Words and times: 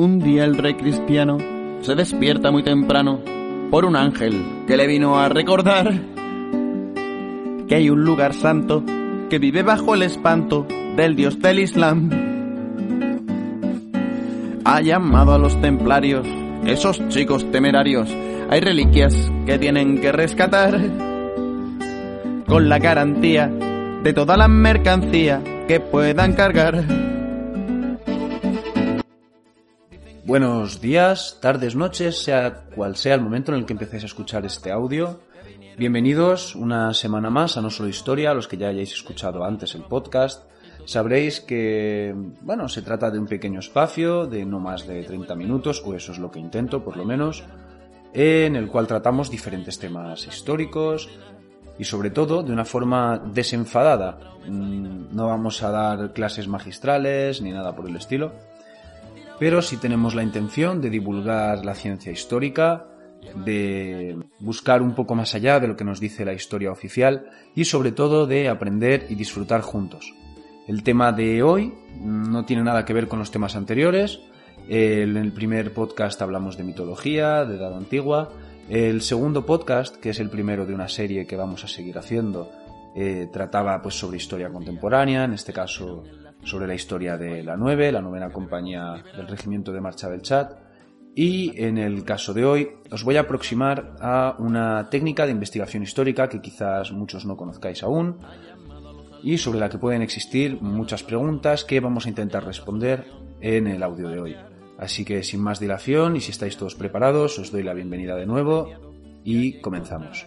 Un 0.00 0.18
día 0.18 0.46
el 0.46 0.56
rey 0.56 0.72
cristiano 0.72 1.36
se 1.82 1.94
despierta 1.94 2.50
muy 2.50 2.62
temprano 2.62 3.20
por 3.70 3.84
un 3.84 3.96
ángel 3.96 4.64
que 4.66 4.78
le 4.78 4.86
vino 4.86 5.18
a 5.18 5.28
recordar 5.28 5.92
que 7.68 7.74
hay 7.74 7.90
un 7.90 8.02
lugar 8.02 8.32
santo 8.32 8.82
que 9.28 9.38
vive 9.38 9.62
bajo 9.62 9.94
el 9.94 10.00
espanto 10.00 10.66
del 10.96 11.16
dios 11.16 11.38
del 11.40 11.58
Islam. 11.58 12.08
Ha 14.64 14.80
llamado 14.80 15.34
a 15.34 15.38
los 15.38 15.60
templarios, 15.60 16.26
esos 16.64 17.06
chicos 17.08 17.50
temerarios. 17.52 18.08
Hay 18.48 18.60
reliquias 18.62 19.14
que 19.44 19.58
tienen 19.58 20.00
que 20.00 20.12
rescatar 20.12 20.80
con 22.46 22.70
la 22.70 22.78
garantía 22.78 23.48
de 24.02 24.14
toda 24.14 24.38
la 24.38 24.48
mercancía 24.48 25.42
que 25.68 25.78
puedan 25.78 26.32
cargar. 26.32 26.84
Buenos 30.30 30.80
días, 30.80 31.38
tardes, 31.40 31.74
noches, 31.74 32.22
sea 32.22 32.62
cual 32.76 32.94
sea 32.94 33.16
el 33.16 33.20
momento 33.20 33.50
en 33.50 33.58
el 33.58 33.66
que 33.66 33.72
empecéis 33.72 34.04
a 34.04 34.06
escuchar 34.06 34.46
este 34.46 34.70
audio. 34.70 35.18
Bienvenidos 35.76 36.54
una 36.54 36.94
semana 36.94 37.30
más 37.30 37.56
a 37.56 37.60
No 37.60 37.68
Solo 37.68 37.88
Historia, 37.88 38.32
los 38.32 38.46
que 38.46 38.56
ya 38.56 38.68
hayáis 38.68 38.92
escuchado 38.92 39.42
antes 39.42 39.74
el 39.74 39.82
podcast. 39.82 40.48
Sabréis 40.84 41.40
que, 41.40 42.14
bueno, 42.42 42.68
se 42.68 42.82
trata 42.82 43.10
de 43.10 43.18
un 43.18 43.26
pequeño 43.26 43.58
espacio 43.58 44.28
de 44.28 44.44
no 44.44 44.60
más 44.60 44.86
de 44.86 45.02
30 45.02 45.34
minutos, 45.34 45.82
o 45.84 45.94
eso 45.94 46.12
es 46.12 46.20
lo 46.20 46.30
que 46.30 46.38
intento 46.38 46.84
por 46.84 46.96
lo 46.96 47.04
menos, 47.04 47.42
en 48.14 48.54
el 48.54 48.68
cual 48.68 48.86
tratamos 48.86 49.32
diferentes 49.32 49.80
temas 49.80 50.28
históricos 50.28 51.08
y 51.76 51.82
sobre 51.82 52.10
todo 52.10 52.44
de 52.44 52.52
una 52.52 52.64
forma 52.64 53.18
desenfadada. 53.18 54.20
Mm, 54.46 55.12
no 55.12 55.26
vamos 55.26 55.60
a 55.64 55.72
dar 55.72 56.12
clases 56.12 56.46
magistrales 56.46 57.42
ni 57.42 57.50
nada 57.50 57.74
por 57.74 57.88
el 57.88 57.96
estilo 57.96 58.30
pero 59.40 59.62
sí 59.62 59.78
tenemos 59.78 60.14
la 60.14 60.22
intención 60.22 60.82
de 60.82 60.90
divulgar 60.90 61.64
la 61.64 61.74
ciencia 61.74 62.12
histórica, 62.12 62.86
de 63.42 64.18
buscar 64.38 64.82
un 64.82 64.94
poco 64.94 65.14
más 65.14 65.34
allá 65.34 65.58
de 65.58 65.66
lo 65.66 65.76
que 65.76 65.84
nos 65.84 65.98
dice 65.98 66.26
la 66.26 66.34
historia 66.34 66.70
oficial 66.70 67.30
y 67.54 67.64
sobre 67.64 67.90
todo 67.90 68.26
de 68.26 68.50
aprender 68.50 69.06
y 69.08 69.14
disfrutar 69.14 69.62
juntos. 69.62 70.12
El 70.68 70.82
tema 70.82 71.12
de 71.12 71.42
hoy 71.42 71.72
no 72.02 72.44
tiene 72.44 72.62
nada 72.62 72.84
que 72.84 72.92
ver 72.92 73.08
con 73.08 73.18
los 73.18 73.30
temas 73.30 73.56
anteriores. 73.56 74.20
En 74.68 75.16
el 75.16 75.32
primer 75.32 75.72
podcast 75.72 76.20
hablamos 76.20 76.58
de 76.58 76.64
mitología, 76.64 77.46
de 77.46 77.56
edad 77.56 77.74
antigua. 77.74 78.30
El 78.68 79.00
segundo 79.00 79.46
podcast, 79.46 79.96
que 79.96 80.10
es 80.10 80.20
el 80.20 80.28
primero 80.28 80.66
de 80.66 80.74
una 80.74 80.88
serie 80.88 81.26
que 81.26 81.36
vamos 81.36 81.64
a 81.64 81.68
seguir 81.68 81.96
haciendo, 81.96 82.52
eh, 82.94 83.26
trataba 83.32 83.80
pues 83.80 83.94
sobre 83.94 84.18
historia 84.18 84.50
contemporánea, 84.50 85.24
en 85.24 85.32
este 85.32 85.54
caso 85.54 86.04
sobre 86.44 86.66
la 86.66 86.74
historia 86.74 87.16
de 87.16 87.42
la 87.42 87.56
9, 87.56 87.92
la 87.92 88.00
novena 88.00 88.30
compañía 88.30 89.02
del 89.16 89.28
Regimiento 89.28 89.72
de 89.72 89.80
Marcha 89.80 90.08
del 90.08 90.22
Chat. 90.22 90.52
Y 91.14 91.60
en 91.62 91.78
el 91.78 92.04
caso 92.04 92.32
de 92.32 92.44
hoy 92.44 92.68
os 92.90 93.02
voy 93.04 93.16
a 93.16 93.22
aproximar 93.22 93.96
a 94.00 94.36
una 94.38 94.88
técnica 94.90 95.26
de 95.26 95.32
investigación 95.32 95.82
histórica 95.82 96.28
que 96.28 96.40
quizás 96.40 96.92
muchos 96.92 97.26
no 97.26 97.36
conozcáis 97.36 97.82
aún 97.82 98.18
y 99.22 99.38
sobre 99.38 99.58
la 99.58 99.68
que 99.68 99.78
pueden 99.78 100.02
existir 100.02 100.60
muchas 100.62 101.02
preguntas 101.02 101.64
que 101.64 101.80
vamos 101.80 102.06
a 102.06 102.08
intentar 102.08 102.44
responder 102.44 103.04
en 103.40 103.66
el 103.66 103.82
audio 103.82 104.08
de 104.08 104.20
hoy. 104.20 104.36
Así 104.78 105.04
que 105.04 105.22
sin 105.22 105.42
más 105.42 105.60
dilación 105.60 106.16
y 106.16 106.20
si 106.20 106.30
estáis 106.30 106.56
todos 106.56 106.74
preparados 106.74 107.38
os 107.38 107.50
doy 107.50 107.62
la 107.62 107.74
bienvenida 107.74 108.16
de 108.16 108.26
nuevo 108.26 108.70
y 109.24 109.60
comenzamos. 109.60 110.26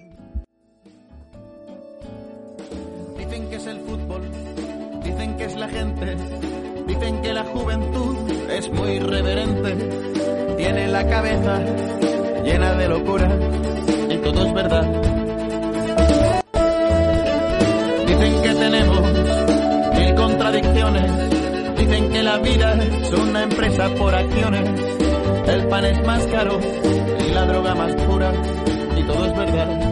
Dicen 5.84 7.22
que 7.22 7.34
la 7.34 7.44
juventud 7.44 8.16
es 8.50 8.72
muy 8.72 9.00
reverente, 9.00 9.76
tiene 10.56 10.88
la 10.88 11.06
cabeza 11.06 11.60
llena 12.42 12.74
de 12.76 12.88
locura. 12.88 13.30
Y 14.10 14.16
todo 14.20 14.46
es 14.46 14.54
verdad. 14.54 14.86
Dicen 18.08 18.42
que 18.44 18.54
tenemos 18.56 19.02
mil 19.98 20.16
contradicciones, 20.16 21.12
dicen 21.78 22.12
que 22.12 22.24
la 22.24 22.38
vida 22.38 22.76
es 22.76 23.12
una 23.12 23.44
empresa 23.44 23.90
por 23.96 24.16
acciones, 24.16 24.70
el 25.48 25.68
pan 25.68 25.84
es 25.84 26.08
más 26.08 26.26
caro 26.28 26.60
y 27.28 27.32
la 27.34 27.46
droga 27.46 27.76
más 27.76 27.94
pura. 28.06 28.32
Y 28.96 29.04
todo 29.04 29.26
es 29.26 29.36
verdad. 29.36 29.83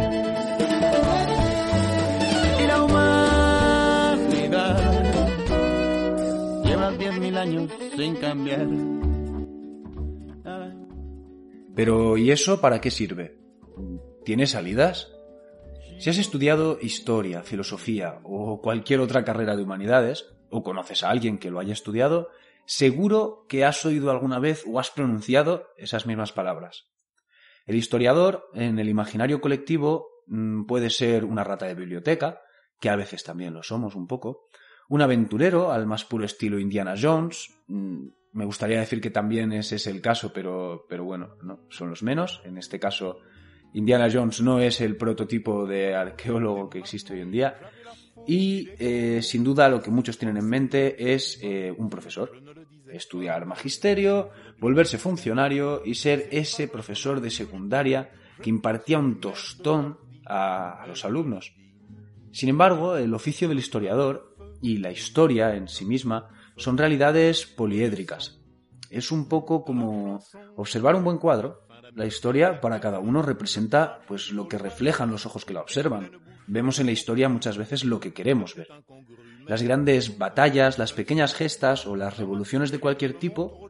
Pero 11.76 12.18
¿y 12.18 12.32
eso 12.32 12.60
para 12.60 12.82
qué 12.82 12.92
sirve? 12.92 13.38
¿Tiene 14.26 14.48
salidas? 14.48 15.14
Si 16.00 16.10
has 16.10 16.18
estudiado 16.18 16.80
historia, 16.82 17.44
filosofía 17.44 18.20
o 18.24 18.60
cualquier 18.62 19.00
otra 19.00 19.24
carrera 19.24 19.56
de 19.56 19.64
humanidades, 19.64 20.34
o 20.50 20.64
conoces 20.64 21.04
a 21.04 21.10
alguien 21.10 21.38
que 21.38 21.52
lo 21.52 21.60
haya 21.60 21.74
estudiado, 21.74 22.30
seguro 22.66 23.46
que 23.48 23.66
has 23.66 23.86
oído 23.86 24.12
alguna 24.12 24.40
vez 24.40 24.64
o 24.68 24.80
has 24.80 24.92
pronunciado 24.92 25.68
esas 25.78 26.06
mismas 26.06 26.34
palabras. 26.34 26.88
El 27.66 27.76
historiador, 27.76 28.50
en 28.54 28.80
el 28.80 28.90
imaginario 28.90 29.42
colectivo, 29.42 30.08
mm, 30.28 30.66
puede 30.66 30.90
ser 30.90 31.24
una 31.24 31.44
rata 31.44 31.68
de 31.68 31.76
biblioteca, 31.76 32.42
que 32.80 32.90
a 32.90 32.96
veces 32.96 33.24
también 33.24 33.54
lo 33.54 33.64
somos 33.64 33.96
un 33.96 34.08
poco, 34.08 34.48
un 34.92 35.02
aventurero 35.02 35.72
al 35.72 35.88
más 35.88 36.04
puro 36.04 36.26
estilo 36.26 36.60
Indiana 36.60 36.96
Jones. 37.02 37.50
Mm, 37.68 38.08
me 38.34 38.44
gustaría 38.44 38.82
decir 38.82 39.00
que 39.00 39.10
también 39.10 39.54
ese 39.54 39.78
es 39.78 39.88
el 39.88 40.02
caso, 40.02 40.34
pero, 40.34 40.86
pero 40.90 41.06
bueno, 41.06 41.38
no, 41.44 41.62
son 41.70 41.90
los 41.90 42.04
menos. 42.04 42.42
En 42.44 42.58
este 42.58 42.78
caso, 42.78 43.20
Indiana 43.74 44.10
Jones 44.12 44.42
no 44.42 44.60
es 44.60 44.82
el 44.82 44.98
prototipo 44.98 45.66
de 45.66 45.96
arqueólogo 45.96 46.70
que 46.70 46.80
existe 46.80 47.14
hoy 47.14 47.22
en 47.22 47.32
día. 47.32 47.56
Y 48.28 48.68
eh, 48.80 49.22
sin 49.22 49.46
duda 49.46 49.70
lo 49.70 49.82
que 49.82 49.92
muchos 49.92 50.18
tienen 50.18 50.36
en 50.36 50.50
mente 50.50 51.14
es 51.14 51.40
eh, 51.42 51.74
un 51.78 51.90
profesor. 51.90 52.30
Estudiar 52.92 53.46
magisterio, 53.46 54.32
volverse 54.60 54.98
funcionario 54.98 55.84
y 55.86 55.96
ser 55.96 56.28
ese 56.32 56.68
profesor 56.68 57.22
de 57.22 57.30
secundaria 57.30 58.12
que 58.42 58.50
impartía 58.50 59.00
un 59.00 59.22
tostón 59.22 59.98
a 60.26 60.84
los 60.86 61.06
alumnos. 61.06 61.54
Sin 62.32 62.48
embargo, 62.48 62.96
el 62.96 63.14
oficio 63.14 63.50
del 63.50 63.60
historiador 63.60 64.31
y 64.62 64.78
la 64.78 64.92
historia 64.92 65.56
en 65.56 65.68
sí 65.68 65.86
misma 65.86 66.30
son 66.56 66.78
realidades 66.78 67.46
poliédricas. 67.46 68.40
Es 68.90 69.12
un 69.12 69.28
poco 69.28 69.64
como 69.64 70.24
observar 70.56 70.96
un 70.96 71.04
buen 71.04 71.18
cuadro. 71.18 71.68
La 71.96 72.06
historia 72.06 72.62
para 72.62 72.80
cada 72.80 73.00
uno 73.00 73.22
representa 73.22 74.02
pues 74.08 74.32
lo 74.32 74.48
que 74.48 74.58
reflejan 74.58 75.12
los 75.12 75.26
ojos 75.26 75.46
que 75.46 75.54
la 75.54 75.62
observan. 75.62 76.12
Vemos 76.48 76.80
en 76.80 76.86
la 76.86 76.92
historia 76.92 77.30
muchas 77.30 77.58
veces 77.58 77.84
lo 77.84 78.00
que 78.00 78.14
queremos 78.14 78.56
ver. 78.56 78.68
Las 79.48 79.64
grandes 79.64 80.18
batallas, 80.18 80.78
las 80.78 80.94
pequeñas 80.94 81.34
gestas 81.34 81.88
o 81.88 81.96
las 81.96 82.18
revoluciones 82.18 82.72
de 82.72 82.80
cualquier 82.80 83.18
tipo 83.18 83.70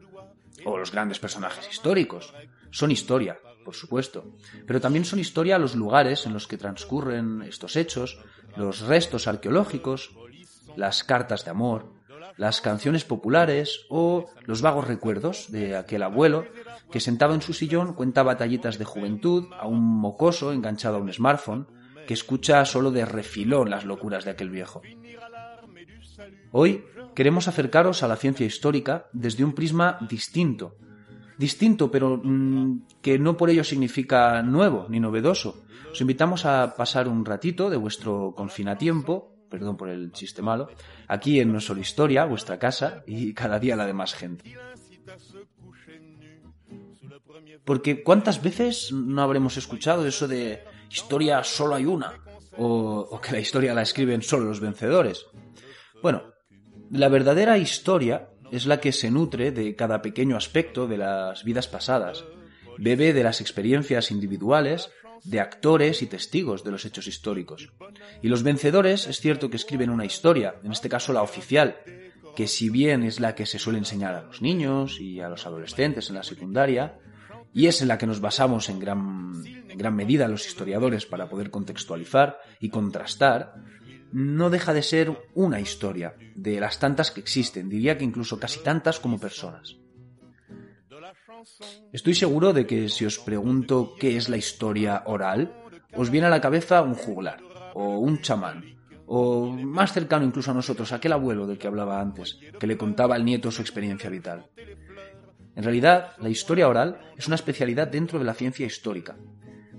o 0.66 0.78
los 0.78 0.92
grandes 0.92 1.20
personajes 1.20 1.68
históricos 1.70 2.34
son 2.72 2.92
historia, 2.92 3.40
por 3.64 3.76
supuesto, 3.76 4.36
pero 4.66 4.82
también 4.82 5.06
son 5.06 5.20
historia 5.20 5.58
los 5.58 5.76
lugares 5.76 6.26
en 6.26 6.34
los 6.34 6.48
que 6.48 6.58
transcurren 6.58 7.42
estos 7.44 7.76
hechos, 7.76 8.20
los 8.56 8.82
restos 8.82 9.28
arqueológicos 9.28 10.12
las 10.76 11.04
cartas 11.04 11.46
de 11.46 11.52
amor, 11.52 11.94
las 12.38 12.62
canciones 12.62 13.04
populares 13.06 13.86
o 13.90 14.30
los 14.46 14.62
vagos 14.62 14.88
recuerdos 14.88 15.52
de 15.52 15.76
aquel 15.76 16.04
abuelo 16.04 16.46
que 16.92 17.00
sentado 17.00 17.34
en 17.34 17.42
su 17.42 17.54
sillón 17.54 17.94
cuenta 17.94 18.24
batallitas 18.24 18.78
de 18.78 18.86
juventud 18.86 19.48
a 19.60 19.68
un 19.68 19.82
mocoso 19.84 20.52
enganchado 20.52 20.98
a 20.98 21.00
un 21.00 21.12
smartphone 21.12 21.68
que 22.08 22.14
escucha 22.14 22.66
solo 22.66 22.92
de 22.92 23.06
refilón 23.06 23.70
las 23.70 23.86
locuras 23.86 24.26
de 24.26 24.32
aquel 24.32 24.50
viejo. 24.50 24.82
Hoy 26.52 26.84
queremos 27.16 27.48
acercaros 27.48 28.04
a 28.04 28.08
la 28.08 28.16
ciencia 28.16 28.46
histórica 28.46 29.08
desde 29.14 29.44
un 29.44 29.54
prisma 29.54 29.98
distinto. 30.10 30.76
Distinto, 31.38 31.90
pero 31.90 32.20
mm, 32.24 32.84
que 33.02 33.18
no 33.18 33.38
por 33.38 33.50
ello 33.50 33.64
significa 33.64 34.42
nuevo 34.44 34.86
ni 34.90 35.00
novedoso. 35.00 35.64
Os 35.92 36.02
invitamos 36.02 36.46
a 36.46 36.76
pasar 36.76 37.08
un 37.08 37.26
ratito 37.26 37.70
de 37.70 37.78
vuestro 37.78 38.34
confinatiempo 38.36 39.32
perdón 39.52 39.78
por 39.78 39.90
el 39.90 40.12
chiste 40.12 40.42
malo, 40.42 40.70
aquí 41.08 41.40
en 41.40 41.60
Solo 41.62 41.82
Historia, 41.82 42.26
vuestra 42.26 42.58
casa, 42.58 43.04
y 43.06 43.34
cada 43.34 43.60
día 43.60 43.76
la 43.76 43.86
de 43.86 43.94
más 43.94 44.16
gente. 44.16 44.56
Porque 47.66 48.02
¿cuántas 48.02 48.42
veces 48.42 48.92
no 48.92 49.22
habremos 49.22 49.58
escuchado 49.58 50.08
eso 50.08 50.28
de 50.28 50.64
historia 50.90 51.44
solo 51.44 51.76
hay 51.76 51.86
una? 51.86 52.14
O, 52.58 53.08
o 53.12 53.22
que 53.22 53.34
la 53.34 53.40
historia 53.40 53.74
la 53.74 53.84
escriben 53.84 54.22
solo 54.22 54.46
los 54.46 54.60
vencedores. 54.60 55.26
Bueno, 56.02 56.24
la 56.90 57.10
verdadera 57.10 57.58
historia 57.58 58.30
es 58.52 58.66
la 58.66 58.80
que 58.80 58.92
se 58.92 59.12
nutre 59.12 59.52
de 59.52 59.76
cada 59.76 60.02
pequeño 60.02 60.36
aspecto 60.36 60.88
de 60.88 60.98
las 60.98 61.44
vidas 61.44 61.68
pasadas, 61.68 62.26
bebe 62.78 63.14
de 63.14 63.24
las 63.24 63.42
experiencias 63.42 64.12
individuales 64.12 64.90
de 65.24 65.40
actores 65.40 66.02
y 66.02 66.08
testigos 66.08 66.64
de 66.64 66.72
los 66.72 66.86
hechos 66.86 67.08
históricos. 67.08 67.72
Y 68.22 68.28
los 68.28 68.44
vencedores 68.44 69.08
es 69.08 69.20
cierto 69.20 69.50
que 69.50 69.58
escriben 69.58 69.90
una 69.90 70.06
historia, 70.06 70.56
en 70.64 70.72
este 70.72 70.90
caso 70.90 71.14
la 71.14 71.22
oficial, 71.22 71.78
que 72.36 72.48
si 72.48 72.70
bien 72.70 73.04
es 73.04 73.20
la 73.20 73.36
que 73.36 73.46
se 73.46 73.60
suele 73.60 73.80
enseñar 73.80 74.16
a 74.16 74.24
los 74.24 74.42
niños 74.42 75.00
y 75.00 75.20
a 75.20 75.30
los 75.30 75.46
adolescentes 75.46 76.10
en 76.10 76.16
la 76.16 76.24
secundaria, 76.24 76.98
y 77.54 77.68
es 77.68 77.82
en 77.82 77.88
la 77.88 77.98
que 77.98 78.08
nos 78.08 78.22
basamos 78.22 78.70
en 78.70 78.80
gran, 78.80 79.44
gran 79.76 79.96
medida 79.96 80.28
los 80.28 80.48
historiadores 80.48 81.06
para 81.06 81.30
poder 81.30 81.52
contextualizar 81.52 82.40
y 82.60 82.70
contrastar, 82.70 83.56
no 84.14 84.50
deja 84.50 84.74
de 84.74 84.84
ser 84.84 85.30
una 85.34 85.60
historia, 85.60 86.16
de 86.36 86.60
las 86.60 86.80
tantas 86.80 87.12
que 87.12 87.22
existen, 87.22 87.70
diría 87.70 87.98
que 87.98 88.04
incluso 88.04 88.40
casi 88.40 88.62
tantas 88.62 89.00
como 89.00 89.20
personas. 89.20 89.78
Estoy 91.92 92.16
seguro 92.16 92.54
de 92.54 92.66
que 92.66 92.90
si 92.90 93.06
os 93.06 93.20
pregunto 93.20 93.96
qué 94.00 94.18
es 94.18 94.30
la 94.30 94.38
historia 94.38 95.04
oral, 95.06 95.54
os 95.96 96.10
viene 96.10 96.28
a 96.28 96.30
la 96.30 96.42
cabeza 96.42 96.82
un 96.82 96.96
juglar, 96.96 97.40
o 97.74 97.98
un 98.00 98.22
chamán, 98.22 98.64
o 99.06 99.50
más 99.50 99.92
cercano 99.94 100.26
incluso 100.26 100.52
a 100.52 100.54
nosotros, 100.54 100.92
aquel 100.92 101.14
abuelo 101.14 101.48
del 101.48 101.58
que 101.58 101.68
hablaba 101.68 102.00
antes, 102.00 102.40
que 102.60 102.68
le 102.68 102.78
contaba 102.78 103.16
al 103.16 103.26
nieto 103.26 103.52
su 103.52 103.62
experiencia 103.62 104.10
vital. 104.10 104.50
En 105.56 105.64
realidad, 105.64 106.14
la 106.20 106.30
historia 106.30 106.70
oral 106.70 107.00
es 107.18 107.28
una 107.28 107.36
especialidad 107.36 107.88
dentro 107.88 108.20
de 108.20 108.26
la 108.26 108.34
ciencia 108.34 108.66
histórica, 108.66 109.18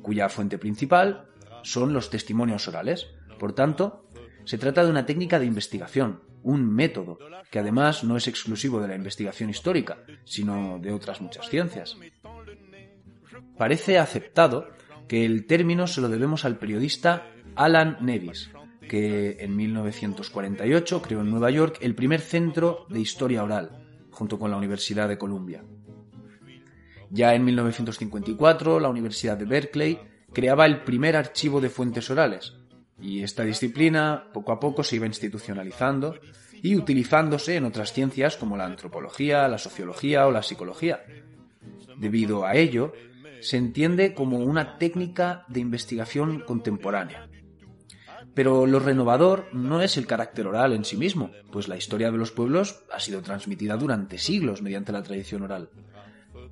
cuya 0.02 0.28
fuente 0.28 0.58
principal 0.58 1.28
son 1.62 1.92
los 1.92 2.10
testimonios 2.10 2.68
orales. 2.68 3.06
Por 3.38 3.54
tanto, 3.54 4.06
se 4.44 4.58
trata 4.58 4.84
de 4.84 4.90
una 4.90 5.06
técnica 5.06 5.38
de 5.38 5.46
investigación, 5.46 6.20
un 6.42 6.68
método, 6.68 7.18
que 7.50 7.58
además 7.58 8.04
no 8.04 8.16
es 8.16 8.28
exclusivo 8.28 8.80
de 8.80 8.88
la 8.88 8.96
investigación 8.96 9.50
histórica, 9.50 9.98
sino 10.24 10.78
de 10.78 10.92
otras 10.92 11.20
muchas 11.20 11.48
ciencias. 11.48 11.96
Parece 13.56 13.98
aceptado 13.98 14.68
que 15.08 15.24
el 15.24 15.46
término 15.46 15.86
se 15.86 16.00
lo 16.00 16.08
debemos 16.08 16.44
al 16.44 16.58
periodista 16.58 17.26
Alan 17.54 17.98
Nevis, 18.00 18.50
que 18.88 19.36
en 19.40 19.56
1948 19.56 21.02
creó 21.02 21.20
en 21.20 21.30
Nueva 21.30 21.50
York 21.50 21.78
el 21.80 21.94
primer 21.94 22.20
centro 22.20 22.86
de 22.88 23.00
historia 23.00 23.44
oral, 23.44 24.06
junto 24.10 24.38
con 24.38 24.50
la 24.50 24.56
Universidad 24.56 25.08
de 25.08 25.18
Columbia. 25.18 25.64
Ya 27.10 27.34
en 27.34 27.44
1954, 27.44 28.80
la 28.80 28.88
Universidad 28.88 29.36
de 29.36 29.44
Berkeley 29.44 29.98
creaba 30.32 30.64
el 30.66 30.82
primer 30.82 31.16
archivo 31.16 31.60
de 31.60 31.68
fuentes 31.68 32.08
orales, 32.10 32.54
y 33.02 33.22
esta 33.22 33.43
disciplina 33.43 34.28
poco 34.32 34.52
a 34.52 34.60
poco 34.60 34.84
se 34.84 34.96
iba 34.96 35.06
institucionalizando 35.06 36.14
y 36.62 36.76
utilizándose 36.76 37.56
en 37.56 37.64
otras 37.64 37.93
ciencias 37.93 38.37
como 38.37 38.56
la 38.56 38.64
antropología, 38.64 39.49
la 39.49 39.58
sociología 39.58 40.26
o 40.26 40.31
la 40.31 40.44
psicología. 40.44 41.02
Debido 41.99 42.46
a 42.46 42.54
ello, 42.54 42.93
se 43.40 43.56
entiende 43.56 44.14
como 44.14 44.38
una 44.38 44.78
técnica 44.78 45.44
de 45.49 45.58
investigación 45.58 46.40
contemporánea. 46.40 47.28
Pero 48.34 48.66
lo 48.66 48.78
renovador 48.78 49.48
no 49.52 49.82
es 49.82 49.96
el 49.96 50.06
carácter 50.06 50.46
oral 50.46 50.72
en 50.72 50.84
sí 50.84 50.96
mismo, 50.96 51.32
pues 51.50 51.66
la 51.66 51.76
historia 51.76 52.10
de 52.10 52.19
los 52.19 52.31
pueblos 52.31 52.84
ha 52.93 53.00
sido 53.00 53.20
transmitida 53.20 53.76
durante 53.76 54.16
siglos 54.16 54.62
mediante 54.62 54.93
la 54.93 55.02
tradición 55.02 55.43
oral. 55.43 55.70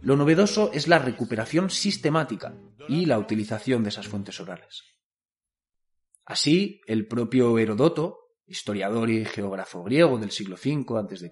Lo 0.02 0.16
novedoso 0.16 0.72
es 0.74 0.88
la 0.88 0.98
recuperación 0.98 1.70
sistemática 1.70 2.54
y 2.88 3.06
la 3.06 3.18
utilización 3.18 3.84
de 3.84 3.90
esas 3.90 4.08
fuentes 4.08 4.40
orales. 4.40 4.82
Así, 6.30 6.80
el 6.86 7.08
propio 7.08 7.58
Herodoto, 7.58 8.28
historiador 8.46 9.10
y 9.10 9.24
geógrafo 9.24 9.82
griego 9.82 10.16
del 10.16 10.30
siglo 10.30 10.54
V 10.54 10.96
a.C., 10.96 11.28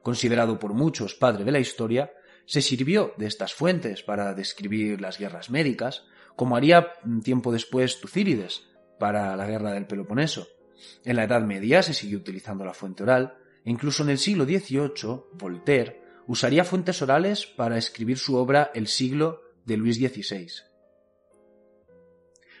considerado 0.00 0.60
por 0.60 0.74
muchos 0.74 1.16
padre 1.16 1.42
de 1.42 1.50
la 1.50 1.58
historia, 1.58 2.12
se 2.46 2.62
sirvió 2.62 3.14
de 3.16 3.26
estas 3.26 3.52
fuentes 3.52 4.04
para 4.04 4.32
describir 4.34 5.00
las 5.00 5.18
guerras 5.18 5.50
médicas, 5.50 6.04
como 6.36 6.54
haría 6.54 6.92
tiempo 7.24 7.50
después 7.50 8.00
Tucídides 8.00 8.68
para 9.00 9.34
la 9.34 9.44
guerra 9.44 9.72
del 9.72 9.88
Peloponeso. 9.88 10.46
En 11.04 11.16
la 11.16 11.24
Edad 11.24 11.42
Media 11.42 11.82
se 11.82 11.92
siguió 11.92 12.18
utilizando 12.18 12.64
la 12.64 12.74
fuente 12.74 13.02
oral, 13.02 13.34
e 13.64 13.72
incluso 13.72 14.04
en 14.04 14.10
el 14.10 14.18
siglo 14.18 14.44
XVIII, 14.44 15.24
Voltaire 15.32 16.00
usaría 16.28 16.62
fuentes 16.62 17.02
orales 17.02 17.46
para 17.46 17.76
escribir 17.76 18.18
su 18.18 18.36
obra 18.36 18.70
El 18.72 18.86
siglo 18.86 19.40
de 19.64 19.76
Luis 19.78 19.96
XVI. 19.96 20.46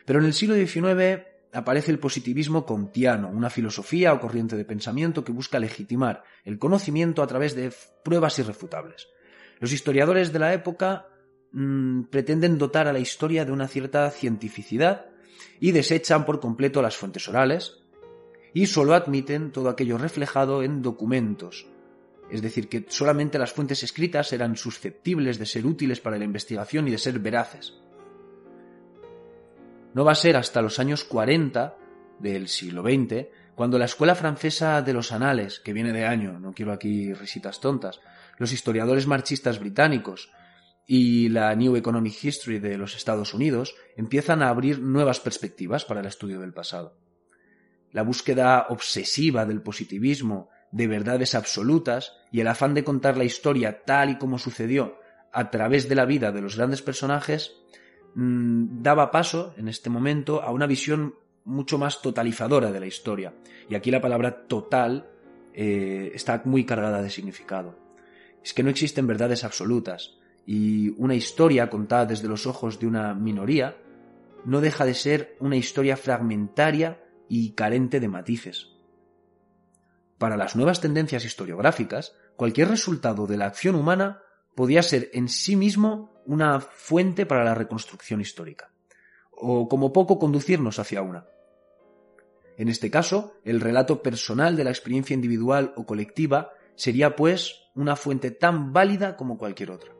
Pero 0.04 0.18
en 0.18 0.24
el 0.24 0.34
siglo 0.34 0.56
XIX 0.56 1.30
aparece 1.52 1.90
el 1.90 1.98
positivismo 1.98 2.64
kantiano, 2.64 3.28
una 3.28 3.50
filosofía 3.50 4.12
o 4.12 4.20
corriente 4.20 4.56
de 4.56 4.64
pensamiento 4.64 5.22
que 5.22 5.32
busca 5.32 5.58
legitimar 5.58 6.24
el 6.44 6.58
conocimiento 6.58 7.22
a 7.22 7.26
través 7.26 7.54
de 7.54 7.72
pruebas 8.02 8.38
irrefutables. 8.38 9.08
Los 9.60 9.72
historiadores 9.72 10.32
de 10.32 10.38
la 10.38 10.54
época 10.54 11.08
mm, 11.52 12.04
pretenden 12.04 12.58
dotar 12.58 12.88
a 12.88 12.92
la 12.92 12.98
historia 12.98 13.44
de 13.44 13.52
una 13.52 13.68
cierta 13.68 14.10
cientificidad 14.10 15.06
y 15.60 15.72
desechan 15.72 16.24
por 16.24 16.40
completo 16.40 16.80
las 16.80 16.96
fuentes 16.96 17.28
orales 17.28 17.78
y 18.54 18.66
solo 18.66 18.94
admiten 18.94 19.52
todo 19.52 19.68
aquello 19.68 19.98
reflejado 19.98 20.62
en 20.62 20.82
documentos. 20.82 21.66
Es 22.30 22.40
decir, 22.40 22.68
que 22.68 22.86
solamente 22.88 23.38
las 23.38 23.52
fuentes 23.52 23.82
escritas 23.82 24.32
eran 24.32 24.56
susceptibles 24.56 25.38
de 25.38 25.46
ser 25.46 25.66
útiles 25.66 26.00
para 26.00 26.16
la 26.16 26.24
investigación 26.24 26.88
y 26.88 26.90
de 26.90 26.98
ser 26.98 27.18
veraces. 27.18 27.74
No 29.94 30.04
va 30.04 30.12
a 30.12 30.16
ser 30.16 30.36
hasta 30.36 30.62
los 30.62 30.78
años 30.78 31.04
40 31.04 31.76
del 32.18 32.48
siglo 32.48 32.82
XX 32.82 33.26
cuando 33.54 33.78
la 33.78 33.84
Escuela 33.84 34.14
Francesa 34.14 34.80
de 34.80 34.94
los 34.94 35.12
Anales, 35.12 35.60
que 35.60 35.74
viene 35.74 35.92
de 35.92 36.06
año, 36.06 36.38
no 36.38 36.52
quiero 36.52 36.72
aquí 36.72 37.12
risitas 37.12 37.60
tontas, 37.60 38.00
los 38.38 38.52
historiadores 38.52 39.06
marxistas 39.06 39.58
británicos 39.58 40.32
y 40.86 41.28
la 41.28 41.54
New 41.54 41.76
Economic 41.76 42.24
History 42.24 42.58
de 42.58 42.78
los 42.78 42.96
Estados 42.96 43.34
Unidos 43.34 43.74
empiezan 43.96 44.42
a 44.42 44.48
abrir 44.48 44.80
nuevas 44.80 45.20
perspectivas 45.20 45.84
para 45.84 46.00
el 46.00 46.06
estudio 46.06 46.40
del 46.40 46.54
pasado. 46.54 46.96
La 47.90 48.02
búsqueda 48.02 48.66
obsesiva 48.70 49.44
del 49.44 49.60
positivismo, 49.60 50.48
de 50.70 50.86
verdades 50.86 51.34
absolutas 51.34 52.14
y 52.30 52.40
el 52.40 52.48
afán 52.48 52.72
de 52.72 52.84
contar 52.84 53.18
la 53.18 53.24
historia 53.24 53.84
tal 53.84 54.08
y 54.08 54.18
como 54.18 54.38
sucedió 54.38 54.98
a 55.32 55.50
través 55.50 55.88
de 55.90 55.94
la 55.94 56.06
vida 56.06 56.32
de 56.32 56.40
los 56.40 56.56
grandes 56.56 56.80
personajes 56.80 57.54
Mm, 58.14 58.82
daba 58.82 59.10
paso 59.10 59.54
en 59.56 59.68
este 59.68 59.88
momento 59.88 60.42
a 60.42 60.50
una 60.50 60.66
visión 60.66 61.14
mucho 61.44 61.78
más 61.78 62.02
totalizadora 62.02 62.70
de 62.70 62.80
la 62.80 62.86
historia. 62.86 63.34
Y 63.68 63.74
aquí 63.74 63.90
la 63.90 64.00
palabra 64.00 64.46
total 64.46 65.08
eh, 65.54 66.12
está 66.14 66.42
muy 66.44 66.64
cargada 66.64 67.02
de 67.02 67.10
significado. 67.10 67.76
Es 68.42 68.54
que 68.54 68.62
no 68.62 68.70
existen 68.70 69.06
verdades 69.06 69.44
absolutas 69.44 70.18
y 70.46 70.90
una 70.98 71.14
historia 71.14 71.70
contada 71.70 72.06
desde 72.06 72.28
los 72.28 72.46
ojos 72.46 72.78
de 72.80 72.86
una 72.86 73.14
minoría 73.14 73.76
no 74.44 74.60
deja 74.60 74.84
de 74.84 74.94
ser 74.94 75.36
una 75.38 75.56
historia 75.56 75.96
fragmentaria 75.96 77.02
y 77.28 77.52
carente 77.52 78.00
de 78.00 78.08
matices. 78.08 78.68
Para 80.18 80.36
las 80.36 80.56
nuevas 80.56 80.80
tendencias 80.80 81.24
historiográficas, 81.24 82.14
cualquier 82.36 82.68
resultado 82.68 83.26
de 83.26 83.36
la 83.36 83.46
acción 83.46 83.76
humana 83.76 84.20
podía 84.54 84.82
ser 84.82 85.10
en 85.12 85.28
sí 85.28 85.56
mismo 85.56 86.11
una 86.26 86.60
fuente 86.60 87.26
para 87.26 87.44
la 87.44 87.54
reconstrucción 87.54 88.20
histórica, 88.20 88.70
o 89.30 89.68
como 89.68 89.92
poco 89.92 90.18
conducirnos 90.18 90.78
hacia 90.78 91.02
una. 91.02 91.26
En 92.56 92.68
este 92.68 92.90
caso, 92.90 93.34
el 93.44 93.60
relato 93.60 94.02
personal 94.02 94.56
de 94.56 94.64
la 94.64 94.70
experiencia 94.70 95.14
individual 95.14 95.72
o 95.76 95.86
colectiva 95.86 96.52
sería, 96.74 97.16
pues, 97.16 97.62
una 97.74 97.96
fuente 97.96 98.30
tan 98.30 98.72
válida 98.72 99.16
como 99.16 99.38
cualquier 99.38 99.70
otra. 99.70 99.92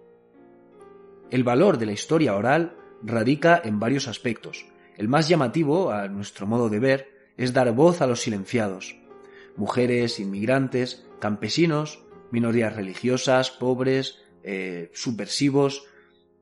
El 1.30 1.44
valor 1.44 1.78
de 1.78 1.86
la 1.86 1.92
historia 1.92 2.36
oral 2.36 2.76
radica 3.02 3.60
en 3.64 3.80
varios 3.80 4.06
aspectos. 4.06 4.66
El 4.96 5.08
más 5.08 5.28
llamativo, 5.28 5.90
a 5.90 6.08
nuestro 6.08 6.46
modo 6.46 6.68
de 6.68 6.78
ver, 6.78 7.12
es 7.36 7.52
dar 7.52 7.72
voz 7.72 8.02
a 8.02 8.06
los 8.06 8.20
silenciados. 8.20 8.96
Mujeres, 9.56 10.20
inmigrantes, 10.20 11.06
campesinos, 11.18 12.04
minorías 12.30 12.76
religiosas, 12.76 13.50
pobres, 13.50 14.18
eh, 14.42 14.90
subversivos, 14.94 15.86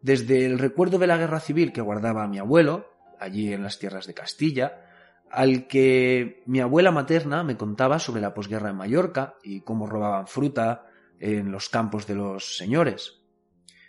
desde 0.02 0.47
el 0.47 0.59
recuerdo 0.59 0.99
de 0.99 1.07
la 1.07 1.16
guerra 1.16 1.40
civil 1.40 1.73
que 1.73 1.80
guardaba 1.80 2.26
mi 2.26 2.38
abuelo, 2.38 2.87
allí 3.19 3.52
en 3.52 3.62
las 3.62 3.78
tierras 3.78 4.07
de 4.07 4.14
Castilla, 4.14 4.87
al 5.30 5.66
que 5.66 6.42
mi 6.47 6.61
abuela 6.61 6.90
materna 6.90 7.45
me 7.45 7.57
contaba 7.57 7.99
sobre 7.99 8.21
la 8.21 8.35
posguerra 8.35 8.71
en 8.71 8.76
Mallorca 8.76 9.37
y 9.42 9.61
cómo 9.61 9.87
robaban 9.87 10.26
fruta 10.26 10.87
en 11.21 11.52
los 11.52 11.69
campos 11.69 12.07
de 12.07 12.16
los 12.16 12.57
señores. 12.57 13.21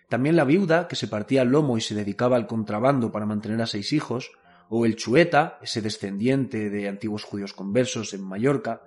También 0.10 0.36
la 0.36 0.44
viuda, 0.44 0.88
que 0.88 0.98
se 0.98 1.08
partía 1.08 1.42
el 1.42 1.50
lomo 1.50 1.78
y 1.78 1.82
se 1.82 1.96
dedicaba 1.96 2.36
al 2.36 2.46
contrabando 2.46 3.12
para 3.12 3.26
mantener 3.26 3.62
a 3.62 3.66
seis 3.66 3.94
hijos, 3.94 4.32
o 4.70 4.86
el 4.86 4.96
chueta, 4.96 5.58
ese 5.62 5.82
descendiente 5.82 6.70
de 6.70 6.88
antiguos 6.88 7.24
judíos 7.24 7.54
conversos 7.54 8.14
en 8.14 8.22
Mallorca, 8.22 8.82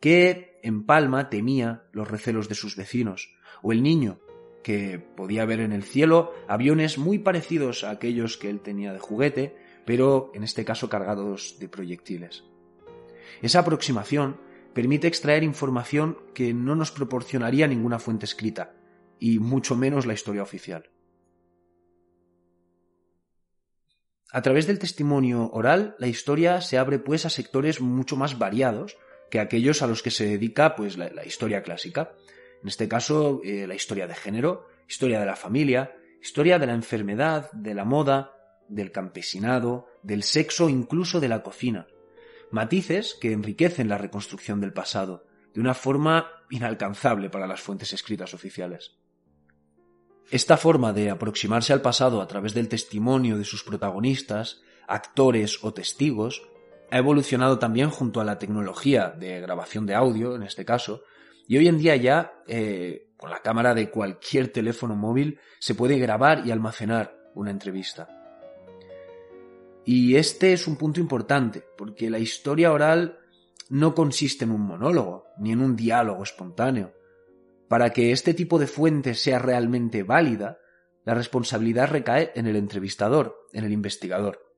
que 0.00 0.58
en 0.62 0.84
Palma 0.84 1.28
temía 1.28 1.84
los 1.92 2.10
recelos 2.10 2.48
de 2.48 2.54
sus 2.54 2.76
vecinos, 2.76 3.34
o 3.62 3.72
el 3.72 3.82
niño, 3.82 4.18
que 4.62 4.98
podía 4.98 5.44
ver 5.44 5.60
en 5.60 5.72
el 5.72 5.82
cielo 5.82 6.32
aviones 6.48 6.98
muy 6.98 7.18
parecidos 7.18 7.84
a 7.84 7.90
aquellos 7.90 8.36
que 8.36 8.50
él 8.50 8.60
tenía 8.60 8.92
de 8.92 8.98
juguete, 8.98 9.56
pero 9.84 10.30
en 10.34 10.44
este 10.44 10.64
caso 10.64 10.88
cargados 10.88 11.56
de 11.58 11.68
proyectiles. 11.68 12.44
Esa 13.40 13.60
aproximación 13.60 14.36
permite 14.72 15.08
extraer 15.08 15.42
información 15.42 16.18
que 16.34 16.54
no 16.54 16.74
nos 16.74 16.92
proporcionaría 16.92 17.66
ninguna 17.66 17.98
fuente 17.98 18.24
escrita, 18.24 18.74
y 19.18 19.38
mucho 19.38 19.76
menos 19.76 20.06
la 20.06 20.14
historia 20.14 20.42
oficial. 20.42 20.90
A 24.32 24.40
través 24.40 24.66
del 24.66 24.78
testimonio 24.78 25.50
oral, 25.52 25.94
la 25.98 26.06
historia 26.06 26.62
se 26.62 26.78
abre 26.78 26.98
pues 26.98 27.26
a 27.26 27.30
sectores 27.30 27.82
mucho 27.82 28.16
más 28.16 28.38
variados 28.38 28.96
que 29.30 29.40
aquellos 29.40 29.82
a 29.82 29.86
los 29.86 30.02
que 30.02 30.10
se 30.10 30.24
dedica 30.24 30.74
pues 30.74 30.96
la, 30.96 31.24
historia 31.26 31.62
clásica. 31.62 32.12
En 32.62 32.68
este 32.68 32.88
caso, 32.88 33.40
eh, 33.44 33.66
la 33.66 33.74
historia 33.74 34.06
de 34.06 34.14
género, 34.14 34.68
historia 34.88 35.18
de 35.20 35.26
la 35.26 35.36
familia, 35.36 35.96
historia 36.20 36.58
de 36.58 36.66
la 36.66 36.74
enfermedad, 36.74 37.50
de 37.52 37.74
la 37.74 37.84
moda, 37.84 38.36
del 38.68 38.92
campesinado, 38.92 39.86
del 40.02 40.22
sexo, 40.22 40.68
incluso 40.68 41.20
de 41.20 41.28
la 41.28 41.42
cocina. 41.42 41.88
Matices 42.50 43.16
que 43.20 43.32
enriquecen 43.32 43.88
la 43.88 43.98
reconstrucción 43.98 44.60
del 44.60 44.72
pasado, 44.72 45.26
de 45.54 45.60
una 45.60 45.74
forma 45.74 46.26
inalcanzable 46.50 47.30
para 47.30 47.46
las 47.46 47.60
fuentes 47.60 47.92
escritas 47.92 48.32
oficiales. 48.34 48.96
Esta 50.30 50.56
forma 50.56 50.92
de 50.92 51.10
aproximarse 51.10 51.72
al 51.72 51.82
pasado 51.82 52.22
a 52.22 52.28
través 52.28 52.54
del 52.54 52.68
testimonio 52.68 53.36
de 53.36 53.44
sus 53.44 53.64
protagonistas, 53.64 54.62
actores 54.86 55.58
o 55.62 55.74
testigos, 55.74 56.42
ha 56.90 56.98
evolucionado 56.98 57.58
también 57.58 57.90
junto 57.90 58.20
a 58.20 58.24
la 58.24 58.38
tecnología 58.38 59.10
de 59.10 59.40
grabación 59.40 59.84
de 59.84 59.94
audio, 59.94 60.36
en 60.36 60.42
este 60.42 60.64
caso, 60.64 61.02
y 61.46 61.56
hoy 61.56 61.68
en 61.68 61.78
día 61.78 61.96
ya, 61.96 62.34
eh, 62.46 63.10
con 63.16 63.30
la 63.30 63.40
cámara 63.40 63.74
de 63.74 63.90
cualquier 63.90 64.48
teléfono 64.48 64.96
móvil, 64.96 65.38
se 65.58 65.74
puede 65.74 65.98
grabar 65.98 66.46
y 66.46 66.50
almacenar 66.50 67.16
una 67.34 67.50
entrevista. 67.50 68.08
Y 69.84 70.16
este 70.16 70.52
es 70.52 70.66
un 70.66 70.76
punto 70.76 71.00
importante, 71.00 71.64
porque 71.76 72.10
la 72.10 72.18
historia 72.18 72.72
oral 72.72 73.18
no 73.68 73.94
consiste 73.94 74.44
en 74.44 74.52
un 74.52 74.60
monólogo, 74.62 75.26
ni 75.38 75.52
en 75.52 75.60
un 75.60 75.76
diálogo 75.76 76.22
espontáneo. 76.22 76.92
Para 77.68 77.90
que 77.90 78.12
este 78.12 78.34
tipo 78.34 78.58
de 78.58 78.66
fuente 78.66 79.14
sea 79.14 79.38
realmente 79.38 80.02
válida, 80.02 80.58
la 81.04 81.14
responsabilidad 81.14 81.88
recae 81.88 82.32
en 82.34 82.46
el 82.46 82.56
entrevistador, 82.56 83.46
en 83.52 83.64
el 83.64 83.72
investigador. 83.72 84.54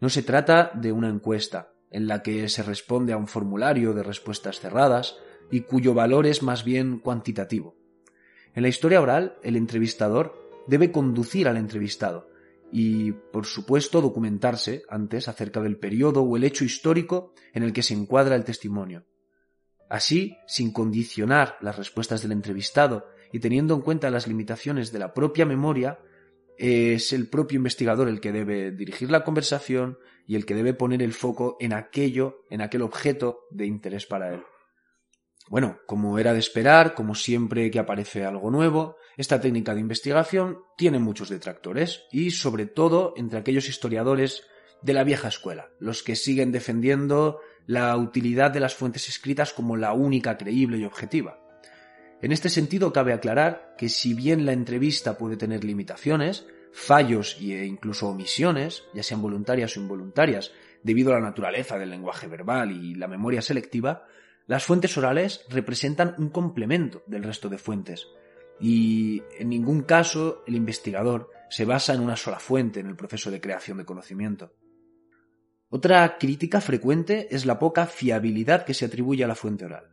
No 0.00 0.10
se 0.10 0.22
trata 0.22 0.70
de 0.74 0.92
una 0.92 1.08
encuesta, 1.08 1.72
en 1.90 2.06
la 2.06 2.22
que 2.22 2.48
se 2.48 2.62
responde 2.62 3.12
a 3.12 3.16
un 3.16 3.26
formulario 3.26 3.94
de 3.94 4.02
respuestas 4.02 4.60
cerradas 4.60 5.16
y 5.50 5.62
cuyo 5.62 5.94
valor 5.94 6.26
es 6.26 6.42
más 6.42 6.64
bien 6.64 6.98
cuantitativo. 6.98 7.76
En 8.54 8.62
la 8.62 8.68
historia 8.68 9.00
oral, 9.00 9.38
el 9.42 9.56
entrevistador 9.56 10.64
debe 10.66 10.92
conducir 10.92 11.48
al 11.48 11.56
entrevistado, 11.56 12.28
y, 12.70 13.12
por 13.12 13.46
supuesto, 13.46 14.00
documentarse 14.00 14.82
antes 14.88 15.28
acerca 15.28 15.60
del 15.60 15.78
periodo 15.78 16.22
o 16.22 16.36
el 16.36 16.44
hecho 16.44 16.64
histórico 16.64 17.32
en 17.52 17.62
el 17.62 17.72
que 17.72 17.82
se 17.82 17.94
encuadra 17.94 18.36
el 18.36 18.44
testimonio. 18.44 19.06
Así, 19.88 20.36
sin 20.46 20.72
condicionar 20.72 21.56
las 21.60 21.78
respuestas 21.78 22.20
del 22.20 22.32
entrevistado 22.32 23.06
y 23.32 23.40
teniendo 23.40 23.74
en 23.74 23.80
cuenta 23.80 24.10
las 24.10 24.26
limitaciones 24.26 24.92
de 24.92 24.98
la 24.98 25.14
propia 25.14 25.46
memoria, 25.46 25.98
es 26.58 27.12
el 27.12 27.28
propio 27.28 27.56
investigador 27.56 28.08
el 28.08 28.20
que 28.20 28.32
debe 28.32 28.70
dirigir 28.70 29.10
la 29.10 29.24
conversación 29.24 29.98
y 30.26 30.34
el 30.34 30.44
que 30.44 30.54
debe 30.54 30.74
poner 30.74 31.02
el 31.02 31.12
foco 31.14 31.56
en 31.60 31.72
aquello, 31.72 32.44
en 32.50 32.60
aquel 32.60 32.82
objeto 32.82 33.40
de 33.50 33.66
interés 33.66 34.04
para 34.04 34.34
él. 34.34 34.42
Bueno, 35.48 35.78
como 35.86 36.18
era 36.18 36.34
de 36.34 36.40
esperar, 36.40 36.94
como 36.94 37.14
siempre 37.14 37.70
que 37.70 37.78
aparece 37.78 38.24
algo 38.24 38.50
nuevo, 38.50 38.96
esta 39.16 39.40
técnica 39.40 39.74
de 39.74 39.80
investigación 39.80 40.58
tiene 40.76 40.98
muchos 40.98 41.30
detractores 41.30 42.04
y 42.12 42.30
sobre 42.32 42.66
todo 42.66 43.14
entre 43.16 43.38
aquellos 43.38 43.68
historiadores 43.68 44.44
de 44.82 44.92
la 44.92 45.04
vieja 45.04 45.28
escuela, 45.28 45.70
los 45.80 46.02
que 46.02 46.16
siguen 46.16 46.52
defendiendo 46.52 47.40
la 47.66 47.96
utilidad 47.96 48.50
de 48.50 48.60
las 48.60 48.74
fuentes 48.74 49.08
escritas 49.08 49.52
como 49.52 49.76
la 49.76 49.92
única 49.92 50.36
creíble 50.36 50.78
y 50.78 50.84
objetiva. 50.84 51.40
En 52.20 52.32
este 52.32 52.50
sentido 52.50 52.92
cabe 52.92 53.12
aclarar 53.12 53.74
que 53.78 53.88
si 53.88 54.12
bien 54.12 54.44
la 54.44 54.52
entrevista 54.52 55.16
puede 55.16 55.36
tener 55.36 55.64
limitaciones, 55.64 56.46
fallos 56.72 57.36
e 57.40 57.64
incluso 57.64 58.08
omisiones, 58.08 58.84
ya 58.92 59.02
sean 59.02 59.22
voluntarias 59.22 59.76
o 59.76 59.80
involuntarias, 59.80 60.52
debido 60.82 61.12
a 61.12 61.14
la 61.14 61.26
naturaleza 61.26 61.78
del 61.78 61.90
lenguaje 61.90 62.26
verbal 62.26 62.72
y 62.72 62.94
la 62.94 63.08
memoria 63.08 63.42
selectiva, 63.42 64.06
las 64.48 64.64
fuentes 64.64 64.96
orales 64.96 65.44
representan 65.50 66.14
un 66.16 66.30
complemento 66.30 67.02
del 67.06 67.22
resto 67.22 67.50
de 67.50 67.58
fuentes, 67.58 68.08
y 68.58 69.22
en 69.38 69.50
ningún 69.50 69.82
caso 69.82 70.42
el 70.46 70.56
investigador 70.56 71.30
se 71.50 71.66
basa 71.66 71.92
en 71.92 72.00
una 72.00 72.16
sola 72.16 72.40
fuente 72.40 72.80
en 72.80 72.86
el 72.86 72.96
proceso 72.96 73.30
de 73.30 73.42
creación 73.42 73.76
de 73.76 73.84
conocimiento. 73.84 74.54
Otra 75.68 76.16
crítica 76.16 76.62
frecuente 76.62 77.28
es 77.30 77.44
la 77.44 77.58
poca 77.58 77.84
fiabilidad 77.86 78.64
que 78.64 78.72
se 78.72 78.86
atribuye 78.86 79.22
a 79.22 79.28
la 79.28 79.34
fuente 79.34 79.66
oral. 79.66 79.90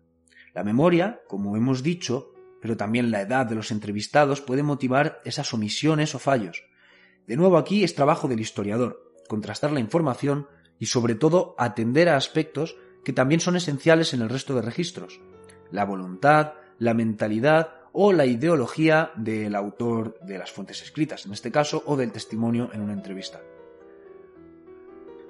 La 0.54 0.64
memoria, 0.64 1.22
como 1.28 1.58
hemos 1.58 1.84
dicho, 1.84 2.32
pero 2.62 2.78
también 2.78 3.12
la 3.12 3.22
edad 3.22 3.46
de 3.46 3.56
los 3.56 3.72
entrevistados 3.72 4.40
puede 4.40 4.64
motivar 4.64 5.22
esas 5.26 5.54
omisiones 5.54 6.16
o 6.16 6.20
fallos. 6.20 6.64
De 7.28 7.36
nuevo 7.36 7.58
aquí 7.58 7.84
es 7.84 7.94
trabajo 7.94 8.30
del 8.30 8.40
historiador, 8.40 9.14
contrastar 9.28 9.74
la 9.74 9.82
información 9.82 10.48
y 10.80 10.86
sobre 10.86 11.16
todo 11.16 11.56
atender 11.58 12.08
a 12.08 12.16
aspectos 12.16 12.78
que 13.06 13.14
también 13.14 13.40
son 13.40 13.56
esenciales 13.56 14.14
en 14.14 14.22
el 14.22 14.30
resto 14.30 14.56
de 14.56 14.64
registros. 14.64 15.22
La 15.72 15.86
voluntad, 15.86 16.54
la 16.80 16.96
mentalidad 16.96 17.76
o 17.94 18.12
la 18.12 18.26
ideología 18.26 19.12
del 19.16 19.56
autor 19.56 20.20
de 20.22 20.40
las 20.40 20.52
fuentes 20.52 20.82
escritas, 20.82 21.26
en 21.26 21.32
este 21.32 21.52
caso, 21.52 21.84
o 21.86 21.96
del 21.96 22.12
testimonio 22.12 22.70
en 22.74 22.82
una 22.82 22.94
entrevista. 22.94 23.42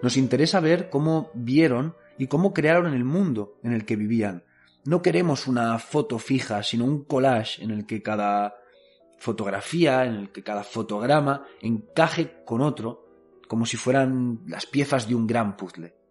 Nos 0.01 0.17
interesa 0.17 0.61
ver 0.61 0.89
cómo 0.89 1.29
vieron 1.33 1.95
y 2.17 2.27
cómo 2.27 2.53
crearon 2.53 2.93
el 2.93 3.03
mundo 3.03 3.59
en 3.61 3.73
el 3.73 3.85
que 3.85 3.97
vivían. 3.97 4.45
No 4.85 5.01
queremos 5.01 5.45
una 5.45 5.77
foto 5.77 6.17
fija, 6.17 6.63
sino 6.63 6.85
un 6.85 7.03
collage 7.03 7.61
en 7.61 7.71
el 7.71 7.85
que 7.85 8.01
cada 8.01 8.55
fotografía, 9.17 10.05
en 10.05 10.15
el 10.15 10.31
que 10.31 10.43
cada 10.43 10.63
fotograma 10.63 11.45
encaje 11.61 12.43
con 12.45 12.61
otro, 12.61 13.05
como 13.49 13.65
si 13.65 13.75
fueran 13.75 14.41
las 14.47 14.65
piezas 14.65 15.09
de 15.09 15.15
un 15.15 15.27
gran 15.27 15.57
puzzle. 15.57 16.04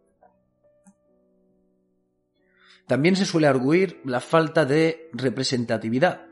También 2.86 3.16
se 3.16 3.24
suele 3.24 3.46
arguir 3.46 4.00
la 4.04 4.20
falta 4.20 4.64
de 4.64 5.08
representatividad. 5.12 6.26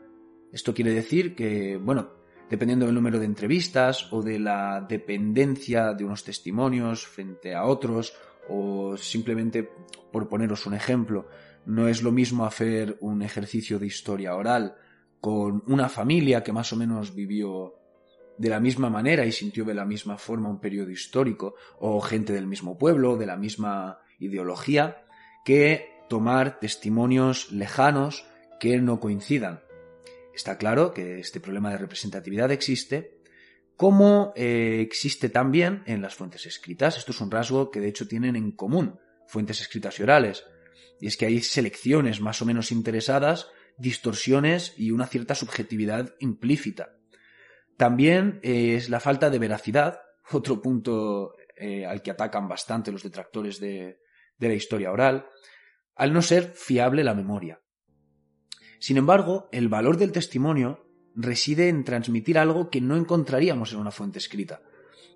Esto 0.51 0.73
quiere 0.73 0.93
decir 0.93 1.35
que, 1.35 1.77
bueno, 1.77 2.11
dependiendo 2.49 2.85
del 2.85 2.93
número 2.93 3.17
de 3.17 3.25
entrevistas 3.25 4.11
o 4.11 4.21
de 4.21 4.37
la 4.37 4.85
dependencia 4.87 5.93
de 5.93 6.05
unos 6.05 6.23
testimonios 6.23 7.07
frente 7.07 7.55
a 7.55 7.65
otros, 7.65 8.13
o 8.49 8.95
simplemente, 8.97 9.67
por 10.11 10.29
poneros 10.29 10.67
un 10.67 10.75
ejemplo, 10.75 11.27
no 11.65 11.87
es 11.87 12.03
lo 12.03 12.11
mismo 12.11 12.45
hacer 12.45 12.97
un 12.99 13.23
ejercicio 13.23 13.79
de 13.79 13.87
historia 13.87 14.35
oral 14.35 14.75
con 15.19 15.63
una 15.67 15.89
familia 15.89 16.43
que 16.43 16.51
más 16.51 16.71
o 16.73 16.75
menos 16.75 17.15
vivió 17.15 17.75
de 18.37 18.49
la 18.49 18.59
misma 18.59 18.89
manera 18.89 19.25
y 19.25 19.31
sintió 19.31 19.63
de 19.63 19.73
la 19.73 19.85
misma 19.85 20.17
forma 20.17 20.49
un 20.49 20.59
periodo 20.59 20.91
histórico, 20.91 21.55
o 21.79 22.01
gente 22.01 22.33
del 22.33 22.45
mismo 22.45 22.77
pueblo, 22.77 23.15
de 23.15 23.25
la 23.25 23.37
misma 23.37 23.99
ideología, 24.19 25.05
que 25.45 25.92
tomar 26.13 26.59
testimonios 26.59 27.51
lejanos 27.51 28.23
que 28.59 28.77
no 28.77 28.99
coincidan. 28.99 29.63
Está 30.31 30.59
claro 30.59 30.93
que 30.93 31.17
este 31.19 31.39
problema 31.39 31.71
de 31.71 31.79
representatividad 31.79 32.51
existe, 32.51 33.17
como 33.77 34.31
eh, 34.35 34.81
existe 34.81 35.29
también 35.29 35.81
en 35.87 36.03
las 36.03 36.13
fuentes 36.13 36.45
escritas. 36.45 36.99
Esto 36.99 37.13
es 37.13 37.19
un 37.19 37.31
rasgo 37.31 37.71
que 37.71 37.79
de 37.79 37.87
hecho 37.87 38.07
tienen 38.07 38.35
en 38.35 38.51
común 38.51 38.99
fuentes 39.25 39.59
escritas 39.59 39.99
y 39.99 40.03
orales. 40.03 40.45
Y 40.99 41.07
es 41.07 41.17
que 41.17 41.25
hay 41.25 41.41
selecciones 41.41 42.21
más 42.21 42.43
o 42.43 42.45
menos 42.45 42.71
interesadas, 42.71 43.47
distorsiones 43.79 44.75
y 44.77 44.91
una 44.91 45.07
cierta 45.07 45.33
subjetividad 45.33 46.13
implícita. 46.19 46.95
También 47.75 48.39
eh, 48.43 48.75
es 48.75 48.87
la 48.87 48.99
falta 48.99 49.31
de 49.31 49.39
veracidad, 49.39 49.99
otro 50.31 50.61
punto 50.61 51.33
eh, 51.57 51.87
al 51.87 52.03
que 52.03 52.11
atacan 52.11 52.47
bastante 52.47 52.91
los 52.91 53.01
detractores 53.01 53.59
de 53.59 53.97
la 54.37 54.53
historia 54.53 54.91
oral, 54.91 55.25
al 55.95 56.13
no 56.13 56.21
ser 56.21 56.53
fiable 56.55 57.03
la 57.03 57.13
memoria. 57.13 57.61
Sin 58.79 58.97
embargo, 58.97 59.47
el 59.51 59.69
valor 59.69 59.97
del 59.97 60.11
testimonio 60.11 60.85
reside 61.15 61.69
en 61.69 61.83
transmitir 61.83 62.37
algo 62.37 62.69
que 62.69 62.81
no 62.81 62.95
encontraríamos 62.95 63.73
en 63.73 63.79
una 63.79 63.91
fuente 63.91 64.19
escrita. 64.19 64.61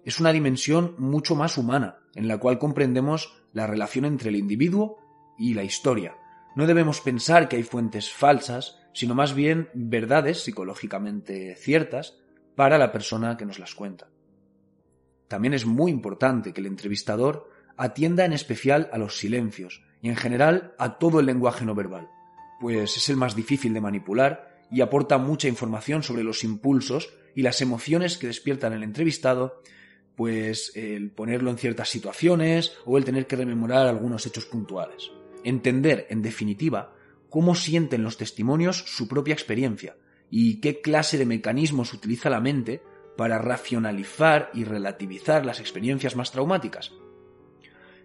Es 0.05 0.19
una 0.19 0.31
dimensión 0.31 0.95
mucho 0.97 1.35
más 1.35 1.57
humana, 1.57 1.99
en 2.15 2.27
la 2.27 2.37
cual 2.37 2.59
comprendemos 2.59 3.43
la 3.51 3.67
relación 3.67 4.05
entre 4.05 4.29
el 4.29 4.35
individuo 4.35 4.99
y 5.37 5.53
la 5.53 5.63
historia. 5.63 6.15
No 6.55 6.65
debemos 6.65 7.01
pensar 7.01 7.49
que 7.49 7.57
hay 7.57 7.63
fuentes 7.63 8.11
falsas, 8.11 8.79
sino 8.93 9.15
más 9.15 9.33
bien 9.33 9.69
verdades 9.73 10.43
psicológicamente 10.43 11.55
ciertas 11.55 12.17
para 12.55 12.77
la 12.77 12.91
persona 12.91 13.37
que 13.37 13.45
nos 13.45 13.59
las 13.59 13.75
cuenta. 13.75 14.09
También 15.27 15.53
es 15.53 15.65
muy 15.65 15.91
importante 15.91 16.53
que 16.53 16.61
el 16.61 16.67
entrevistador 16.67 17.49
atienda 17.75 18.25
en 18.25 18.33
especial 18.33 18.89
a 18.91 18.97
los 18.97 19.17
silencios, 19.17 19.83
en 20.09 20.15
general 20.15 20.73
a 20.77 20.97
todo 20.97 21.19
el 21.19 21.25
lenguaje 21.25 21.65
no 21.65 21.75
verbal, 21.75 22.09
pues 22.59 22.97
es 22.97 23.09
el 23.09 23.17
más 23.17 23.35
difícil 23.35 23.73
de 23.73 23.81
manipular 23.81 24.57
y 24.71 24.81
aporta 24.81 25.17
mucha 25.17 25.47
información 25.47 26.03
sobre 26.03 26.23
los 26.23 26.43
impulsos 26.43 27.13
y 27.35 27.41
las 27.41 27.61
emociones 27.61 28.17
que 28.17 28.27
despiertan 28.27 28.73
el 28.73 28.83
entrevistado, 28.83 29.61
pues 30.15 30.71
el 30.75 31.11
ponerlo 31.11 31.51
en 31.51 31.57
ciertas 31.57 31.89
situaciones 31.89 32.75
o 32.85 32.97
el 32.97 33.05
tener 33.05 33.27
que 33.27 33.35
rememorar 33.35 33.87
algunos 33.87 34.25
hechos 34.25 34.45
puntuales. 34.45 35.11
Entender, 35.43 36.07
en 36.09 36.21
definitiva, 36.21 36.93
cómo 37.29 37.55
sienten 37.55 38.03
los 38.03 38.17
testimonios 38.17 38.77
su 38.87 39.07
propia 39.07 39.33
experiencia 39.33 39.95
y 40.29 40.59
qué 40.59 40.81
clase 40.81 41.17
de 41.17 41.25
mecanismos 41.25 41.93
utiliza 41.93 42.29
la 42.29 42.41
mente 42.41 42.81
para 43.15 43.39
racionalizar 43.39 44.49
y 44.53 44.63
relativizar 44.63 45.45
las 45.45 45.59
experiencias 45.59 46.15
más 46.15 46.31
traumáticas. 46.31 46.91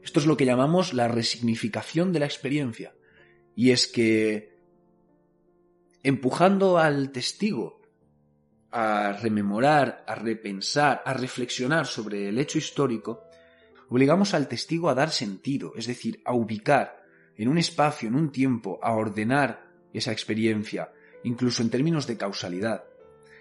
Esto 0.02 0.21
es 0.21 0.26
lo 0.26 0.37
que 0.37 0.47
llamamos 0.47 0.94
la 0.94 1.09
resignificación 1.09 2.12
de 2.12 2.21
la 2.21 2.26
experiencia. 2.26 2.94
Y 3.54 3.71
es 3.71 3.87
que 3.87 4.56
empujando 6.02 6.78
al 6.78 7.12
testigo 7.12 7.80
a 8.71 9.12
rememorar, 9.12 10.04
a 10.06 10.14
repensar, 10.14 11.02
a 11.04 11.12
reflexionar 11.12 11.87
sobre 11.87 12.28
el 12.28 12.38
hecho 12.38 12.59
histórico, 12.59 13.25
obligamos 13.88 14.35
al 14.35 14.49
testigo 14.49 14.88
a 14.88 14.94
dar 14.94 15.11
sentido, 15.11 15.75
es 15.76 15.87
decir, 15.87 16.21
a 16.25 16.32
ubicar 16.32 17.04
en 17.37 17.49
un 17.49 17.59
espacio, 17.59 18.09
en 18.09 18.14
un 18.14 18.32
tiempo, 18.32 18.80
a 18.82 18.92
ordenar 18.92 19.66
esa 19.92 20.12
experiencia, 20.12 20.90
incluso 21.23 21.62
en 21.62 21.71
términos 21.71 22.06
de 22.06 22.16
causalidad. 22.16 22.85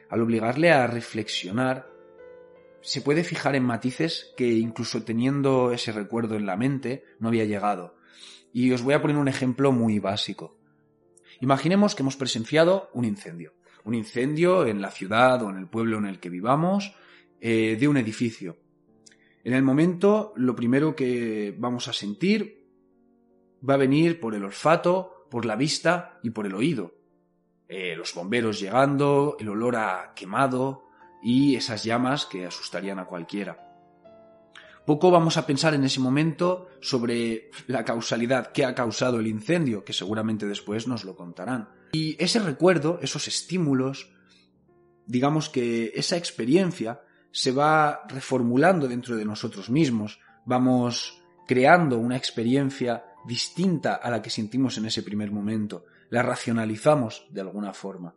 Al 0.09 0.21
obligarle 0.21 0.71
a 0.71 0.87
reflexionar, 0.87 1.90
se 2.81 3.01
puede 3.01 3.23
fijar 3.23 3.55
en 3.55 3.63
matices 3.63 4.33
que 4.35 4.49
incluso 4.51 5.03
teniendo 5.03 5.71
ese 5.71 5.91
recuerdo 5.91 6.35
en 6.35 6.45
la 6.45 6.57
mente 6.57 7.03
no 7.19 7.27
había 7.27 7.45
llegado. 7.45 7.95
Y 8.53 8.71
os 8.71 8.81
voy 8.81 8.93
a 8.93 9.01
poner 9.01 9.17
un 9.17 9.27
ejemplo 9.27 9.71
muy 9.71 9.99
básico. 9.99 10.57
Imaginemos 11.39 11.95
que 11.95 12.03
hemos 12.03 12.17
presenciado 12.17 12.89
un 12.93 13.05
incendio. 13.05 13.53
Un 13.83 13.95
incendio 13.95 14.65
en 14.65 14.81
la 14.81 14.91
ciudad 14.91 15.41
o 15.41 15.49
en 15.49 15.57
el 15.57 15.67
pueblo 15.67 15.97
en 15.97 16.05
el 16.05 16.19
que 16.19 16.29
vivamos 16.29 16.95
eh, 17.39 17.77
de 17.79 17.87
un 17.87 17.97
edificio. 17.97 18.57
En 19.43 19.53
el 19.53 19.63
momento, 19.63 20.33
lo 20.35 20.55
primero 20.55 20.95
que 20.95 21.55
vamos 21.57 21.87
a 21.87 21.93
sentir 21.93 22.67
va 23.67 23.75
a 23.75 23.77
venir 23.77 24.19
por 24.19 24.35
el 24.35 24.43
olfato, 24.43 25.27
por 25.31 25.45
la 25.45 25.55
vista 25.55 26.19
y 26.21 26.29
por 26.29 26.45
el 26.45 26.53
oído. 26.53 26.93
Eh, 27.67 27.95
los 27.95 28.13
bomberos 28.13 28.59
llegando, 28.59 29.37
el 29.39 29.49
olor 29.49 29.77
a 29.77 30.13
quemado 30.15 30.90
y 31.21 31.55
esas 31.55 31.83
llamas 31.83 32.25
que 32.25 32.45
asustarían 32.45 32.99
a 32.99 33.05
cualquiera. 33.05 33.71
Poco 34.85 35.11
vamos 35.11 35.37
a 35.37 35.45
pensar 35.45 35.73
en 35.75 35.83
ese 35.83 35.99
momento 35.99 36.69
sobre 36.81 37.51
la 37.67 37.85
causalidad 37.85 38.51
que 38.51 38.65
ha 38.65 38.73
causado 38.73 39.19
el 39.19 39.27
incendio, 39.27 39.85
que 39.85 39.93
seguramente 39.93 40.47
después 40.47 40.87
nos 40.87 41.03
lo 41.03 41.15
contarán. 41.15 41.69
Y 41.91 42.15
ese 42.23 42.39
recuerdo, 42.39 42.99
esos 43.01 43.27
estímulos, 43.27 44.11
digamos 45.05 45.49
que 45.49 45.91
esa 45.95 46.17
experiencia 46.17 47.01
se 47.31 47.51
va 47.51 48.01
reformulando 48.07 48.87
dentro 48.87 49.15
de 49.15 49.25
nosotros 49.25 49.69
mismos, 49.69 50.19
vamos 50.45 51.21
creando 51.47 51.97
una 51.97 52.17
experiencia 52.17 53.05
distinta 53.25 53.95
a 53.95 54.09
la 54.09 54.21
que 54.21 54.29
sentimos 54.29 54.77
en 54.77 54.85
ese 54.85 55.03
primer 55.03 55.31
momento, 55.31 55.85
la 56.09 56.23
racionalizamos 56.23 57.27
de 57.29 57.41
alguna 57.41 57.73
forma. 57.73 58.15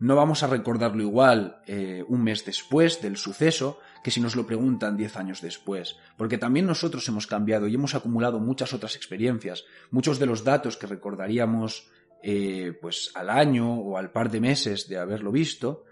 No 0.00 0.14
vamos 0.14 0.44
a 0.44 0.46
recordarlo 0.46 1.02
igual 1.02 1.60
eh, 1.66 2.04
un 2.06 2.22
mes 2.22 2.44
después 2.44 3.02
del 3.02 3.16
suceso 3.16 3.80
que 4.04 4.12
si 4.12 4.20
nos 4.20 4.36
lo 4.36 4.46
preguntan 4.46 4.96
diez 4.96 5.16
años 5.16 5.42
después, 5.42 5.96
porque 6.16 6.38
también 6.38 6.66
nosotros 6.66 7.06
hemos 7.08 7.26
cambiado 7.26 7.66
y 7.66 7.74
hemos 7.74 7.96
acumulado 7.96 8.38
muchas 8.38 8.72
otras 8.72 8.94
experiencias. 8.94 9.64
Muchos 9.90 10.20
de 10.20 10.26
los 10.26 10.44
datos 10.44 10.76
que 10.76 10.86
recordaríamos 10.86 11.90
eh, 12.22 12.78
pues 12.80 13.10
al 13.14 13.28
año 13.28 13.74
o 13.74 13.96
al 13.96 14.12
par 14.12 14.30
de 14.30 14.40
meses 14.40 14.88
de 14.88 14.98
haberlo 14.98 15.32
visto, 15.32 15.84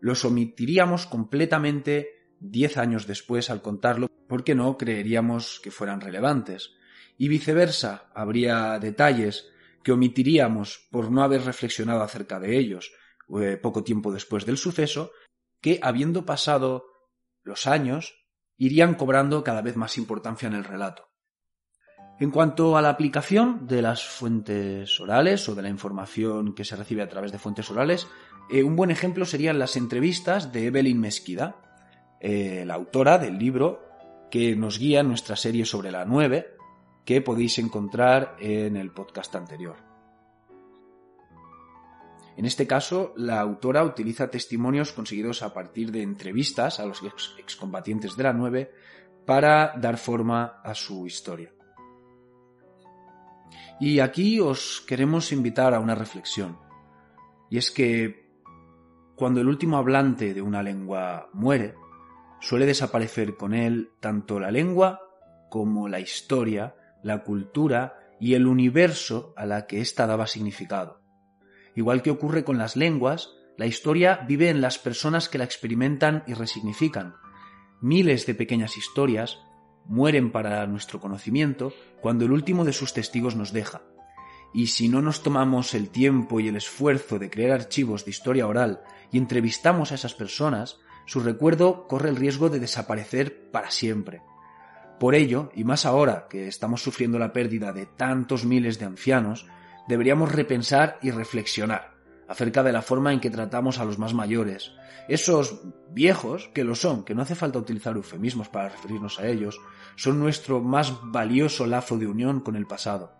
los 0.00 0.24
omitiríamos 0.24 1.06
completamente 1.06 2.32
diez 2.40 2.78
años 2.78 3.06
después 3.06 3.50
al 3.50 3.60
contarlo 3.60 4.08
porque 4.26 4.54
no 4.54 4.78
creeríamos 4.78 5.60
que 5.62 5.70
fueran 5.70 6.00
relevantes. 6.00 6.76
Y 7.18 7.28
viceversa, 7.28 8.10
habría 8.14 8.78
detalles 8.78 9.50
que 9.82 9.92
omitiríamos 9.92 10.86
por 10.90 11.10
no 11.10 11.22
haber 11.22 11.42
reflexionado 11.42 12.02
acerca 12.02 12.40
de 12.40 12.58
ellos 12.58 12.92
eh, 13.40 13.56
poco 13.56 13.84
tiempo 13.84 14.12
después 14.12 14.46
del 14.46 14.56
suceso, 14.56 15.10
que 15.60 15.80
habiendo 15.82 16.24
pasado 16.24 16.84
los 17.42 17.66
años, 17.66 18.14
irían 18.56 18.94
cobrando 18.94 19.44
cada 19.44 19.62
vez 19.62 19.76
más 19.76 19.98
importancia 19.98 20.46
en 20.46 20.54
el 20.54 20.64
relato. 20.64 21.08
En 22.20 22.30
cuanto 22.32 22.76
a 22.76 22.82
la 22.82 22.90
aplicación 22.90 23.68
de 23.68 23.80
las 23.80 24.04
fuentes 24.04 24.98
orales 24.98 25.48
o 25.48 25.54
de 25.54 25.62
la 25.62 25.68
información 25.68 26.54
que 26.54 26.64
se 26.64 26.74
recibe 26.74 27.02
a 27.02 27.08
través 27.08 27.30
de 27.30 27.38
fuentes 27.38 27.70
orales, 27.70 28.08
eh, 28.50 28.64
un 28.64 28.74
buen 28.74 28.90
ejemplo 28.90 29.24
serían 29.24 29.58
las 29.58 29.76
entrevistas 29.76 30.52
de 30.52 30.66
Evelyn 30.66 30.98
Mesquida, 30.98 31.56
eh, 32.20 32.64
la 32.66 32.74
autora 32.74 33.18
del 33.18 33.38
libro 33.38 33.84
que 34.32 34.56
nos 34.56 34.78
guía 34.78 35.04
nuestra 35.04 35.36
serie 35.36 35.64
sobre 35.64 35.92
la 35.92 36.04
9, 36.04 36.56
que 37.04 37.22
podéis 37.22 37.58
encontrar 37.58 38.36
en 38.40 38.76
el 38.76 38.90
podcast 38.90 39.34
anterior. 39.36 39.87
En 42.38 42.46
este 42.46 42.66
caso, 42.66 43.12
la 43.16 43.40
autora 43.40 43.84
utiliza 43.84 44.30
testimonios 44.30 44.92
conseguidos 44.92 45.42
a 45.42 45.52
partir 45.52 45.90
de 45.90 46.02
entrevistas 46.02 46.78
a 46.78 46.86
los 46.86 47.02
excombatientes 47.36 48.16
de 48.16 48.22
la 48.22 48.32
9 48.32 48.72
para 49.26 49.74
dar 49.76 49.98
forma 49.98 50.60
a 50.64 50.74
su 50.74 51.06
historia. 51.06 51.52
Y 53.80 53.98
aquí 53.98 54.40
os 54.40 54.82
queremos 54.86 55.32
invitar 55.32 55.74
a 55.74 55.80
una 55.80 55.94
reflexión. 55.94 56.58
Y 57.50 57.58
es 57.58 57.70
que 57.70 58.30
cuando 59.16 59.40
el 59.40 59.48
último 59.48 59.76
hablante 59.76 60.32
de 60.32 60.40
una 60.40 60.62
lengua 60.62 61.28
muere, 61.32 61.74
suele 62.40 62.66
desaparecer 62.66 63.36
con 63.36 63.52
él 63.52 63.90
tanto 64.00 64.38
la 64.38 64.50
lengua 64.50 65.00
como 65.50 65.88
la 65.88 65.98
historia 65.98 66.76
la 67.02 67.22
cultura 67.22 67.98
y 68.20 68.34
el 68.34 68.46
universo 68.46 69.32
a 69.36 69.46
la 69.46 69.66
que 69.66 69.80
ésta 69.80 70.06
daba 70.06 70.26
significado. 70.26 70.97
Igual 71.78 72.02
que 72.02 72.10
ocurre 72.10 72.42
con 72.42 72.58
las 72.58 72.74
lenguas, 72.74 73.36
la 73.56 73.66
historia 73.66 74.24
vive 74.26 74.50
en 74.50 74.60
las 74.60 74.80
personas 74.80 75.28
que 75.28 75.38
la 75.38 75.44
experimentan 75.44 76.24
y 76.26 76.34
resignifican. 76.34 77.14
Miles 77.80 78.26
de 78.26 78.34
pequeñas 78.34 78.76
historias 78.76 79.38
mueren 79.84 80.32
para 80.32 80.66
nuestro 80.66 80.98
conocimiento 80.98 81.72
cuando 82.00 82.24
el 82.24 82.32
último 82.32 82.64
de 82.64 82.72
sus 82.72 82.94
testigos 82.94 83.36
nos 83.36 83.52
deja. 83.52 83.82
Y 84.52 84.66
si 84.66 84.88
no 84.88 85.02
nos 85.02 85.22
tomamos 85.22 85.72
el 85.72 85.88
tiempo 85.88 86.40
y 86.40 86.48
el 86.48 86.56
esfuerzo 86.56 87.20
de 87.20 87.30
crear 87.30 87.52
archivos 87.52 88.04
de 88.04 88.10
historia 88.10 88.48
oral 88.48 88.80
y 89.12 89.18
entrevistamos 89.18 89.92
a 89.92 89.94
esas 89.94 90.14
personas, 90.14 90.80
su 91.06 91.20
recuerdo 91.20 91.86
corre 91.86 92.08
el 92.08 92.16
riesgo 92.16 92.48
de 92.48 92.58
desaparecer 92.58 93.52
para 93.52 93.70
siempre. 93.70 94.20
Por 94.98 95.14
ello, 95.14 95.52
y 95.54 95.62
más 95.62 95.86
ahora 95.86 96.26
que 96.28 96.48
estamos 96.48 96.82
sufriendo 96.82 97.20
la 97.20 97.32
pérdida 97.32 97.72
de 97.72 97.86
tantos 97.86 98.44
miles 98.44 98.80
de 98.80 98.86
ancianos, 98.86 99.46
deberíamos 99.88 100.30
repensar 100.30 100.98
y 101.02 101.10
reflexionar 101.10 101.98
acerca 102.28 102.62
de 102.62 102.72
la 102.72 102.82
forma 102.82 103.12
en 103.12 103.20
que 103.20 103.30
tratamos 103.30 103.78
a 103.78 103.86
los 103.86 103.98
más 103.98 104.12
mayores, 104.12 104.72
esos 105.08 105.62
viejos 105.90 106.50
que 106.52 106.62
lo 106.62 106.74
son, 106.74 107.02
que 107.04 107.14
no 107.14 107.22
hace 107.22 107.34
falta 107.34 107.58
utilizar 107.58 107.96
eufemismos 107.96 108.50
para 108.50 108.68
referirnos 108.68 109.18
a 109.18 109.26
ellos, 109.26 109.58
son 109.96 110.20
nuestro 110.20 110.60
más 110.60 110.92
valioso 111.04 111.66
lazo 111.66 111.96
de 111.96 112.06
unión 112.06 112.40
con 112.40 112.54
el 112.54 112.66
pasado, 112.66 113.14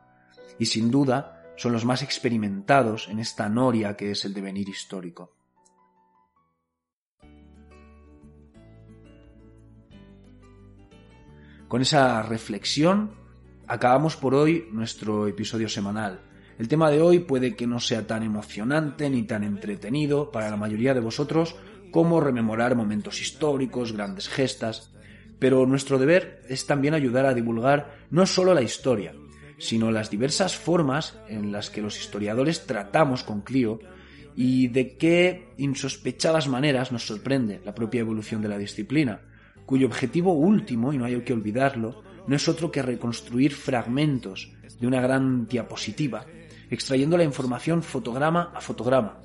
y 0.58 0.66
sin 0.66 0.90
duda 0.90 1.54
son 1.56 1.72
los 1.72 1.86
más 1.86 2.02
experimentados 2.02 3.08
en 3.08 3.18
esta 3.18 3.48
noria 3.48 3.96
que 3.96 4.10
es 4.10 4.26
el 4.26 4.34
devenir 4.34 4.68
histórico. 4.68 5.32
Con 11.66 11.82
esa 11.82 12.22
reflexión 12.22 13.14
acabamos 13.66 14.16
por 14.16 14.34
hoy 14.34 14.68
nuestro 14.72 15.26
episodio 15.26 15.68
semanal. 15.68 16.27
El 16.58 16.66
tema 16.66 16.90
de 16.90 17.00
hoy 17.00 17.20
puede 17.20 17.54
que 17.54 17.68
no 17.68 17.78
sea 17.78 18.08
tan 18.08 18.24
emocionante 18.24 19.08
ni 19.10 19.22
tan 19.22 19.44
entretenido 19.44 20.32
para 20.32 20.50
la 20.50 20.56
mayoría 20.56 20.92
de 20.92 21.00
vosotros 21.00 21.54
como 21.92 22.20
rememorar 22.20 22.74
momentos 22.74 23.20
históricos, 23.20 23.92
grandes 23.92 24.28
gestas, 24.28 24.90
pero 25.38 25.66
nuestro 25.66 26.00
deber 26.00 26.42
es 26.48 26.66
también 26.66 26.94
ayudar 26.94 27.26
a 27.26 27.34
divulgar 27.34 27.96
no 28.10 28.26
solo 28.26 28.54
la 28.54 28.62
historia, 28.62 29.14
sino 29.58 29.92
las 29.92 30.10
diversas 30.10 30.56
formas 30.56 31.16
en 31.28 31.52
las 31.52 31.70
que 31.70 31.80
los 31.80 31.96
historiadores 31.96 32.66
tratamos 32.66 33.22
con 33.22 33.42
Clio 33.42 33.78
y 34.34 34.66
de 34.66 34.96
qué 34.96 35.50
insospechadas 35.58 36.48
maneras 36.48 36.90
nos 36.90 37.06
sorprende 37.06 37.60
la 37.64 37.74
propia 37.74 38.00
evolución 38.00 38.42
de 38.42 38.48
la 38.48 38.58
disciplina, 38.58 39.20
cuyo 39.64 39.86
objetivo 39.86 40.32
último, 40.32 40.92
y 40.92 40.98
no 40.98 41.04
hay 41.04 41.20
que 41.20 41.32
olvidarlo, 41.32 42.02
no 42.26 42.34
es 42.34 42.48
otro 42.48 42.72
que 42.72 42.82
reconstruir 42.82 43.52
fragmentos 43.52 44.52
de 44.80 44.86
una 44.86 45.00
gran 45.00 45.46
diapositiva, 45.46 46.24
extrayendo 46.70 47.16
la 47.16 47.24
información 47.24 47.82
fotograma 47.82 48.52
a 48.54 48.60
fotograma. 48.60 49.20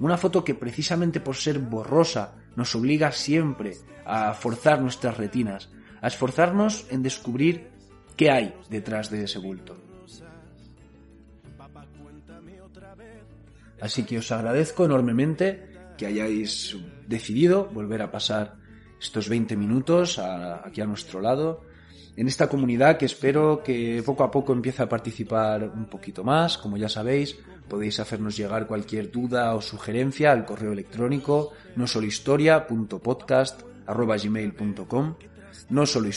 Una 0.00 0.16
foto 0.16 0.44
que 0.44 0.54
precisamente 0.54 1.20
por 1.20 1.36
ser 1.36 1.58
borrosa 1.58 2.34
nos 2.56 2.74
obliga 2.74 3.12
siempre 3.12 3.76
a 4.04 4.32
forzar 4.34 4.80
nuestras 4.80 5.16
retinas, 5.16 5.70
a 6.00 6.06
esforzarnos 6.06 6.86
en 6.90 7.02
descubrir 7.02 7.68
qué 8.16 8.30
hay 8.30 8.54
detrás 8.70 9.10
de 9.10 9.24
ese 9.24 9.38
bulto. 9.38 9.76
Así 13.80 14.02
que 14.02 14.18
os 14.18 14.30
agradezco 14.32 14.84
enormemente 14.84 15.94
que 15.96 16.06
hayáis 16.06 16.76
decidido 17.06 17.66
volver 17.66 18.02
a 18.02 18.10
pasar 18.10 18.56
estos 19.00 19.28
20 19.28 19.56
minutos 19.56 20.18
aquí 20.18 20.80
a 20.80 20.86
nuestro 20.86 21.20
lado, 21.20 21.62
en 22.18 22.26
esta 22.26 22.48
comunidad 22.48 22.98
que 22.98 23.06
espero 23.06 23.62
que 23.62 24.02
poco 24.04 24.24
a 24.24 24.30
poco 24.32 24.52
empiece 24.52 24.82
a 24.82 24.88
participar 24.88 25.62
un 25.62 25.84
poquito 25.84 26.24
más. 26.24 26.58
Como 26.58 26.76
ya 26.76 26.88
sabéis, 26.88 27.38
podéis 27.68 28.00
hacernos 28.00 28.36
llegar 28.36 28.66
cualquier 28.66 29.12
duda 29.12 29.54
o 29.54 29.62
sugerencia 29.62 30.32
al 30.32 30.44
correo 30.44 30.72
electrónico 30.72 31.52
no 31.76 31.86
solo 31.86 32.08
no 35.70 35.86
solo 35.86 36.08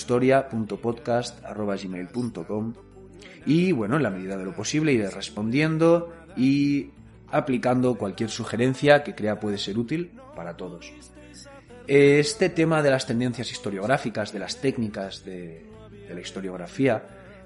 Y 3.46 3.72
bueno, 3.72 3.98
en 3.98 4.04
la 4.04 4.10
medida 4.10 4.38
de 4.38 4.46
lo 4.46 4.56
posible 4.56 4.94
iré 4.94 5.12
respondiendo 5.12 6.12
y 6.36 6.90
aplicando 7.30 7.94
cualquier 7.94 8.32
sugerencia 8.32 9.04
que 9.04 9.14
crea 9.14 9.40
puede 9.40 9.60
ser 9.60 9.78
útil 9.78 10.14
para 10.36 10.58
todos. 10.58 10.92
Este 11.86 12.50
tema 12.50 12.82
de 12.82 12.90
las 12.90 13.06
tendencias 13.06 13.52
historiográficas, 13.52 14.34
de 14.34 14.40
las 14.40 14.62
técnicas 14.62 15.24
de, 15.26 15.71
de 16.12 16.16
la 16.16 16.22
historiografía, 16.22 17.04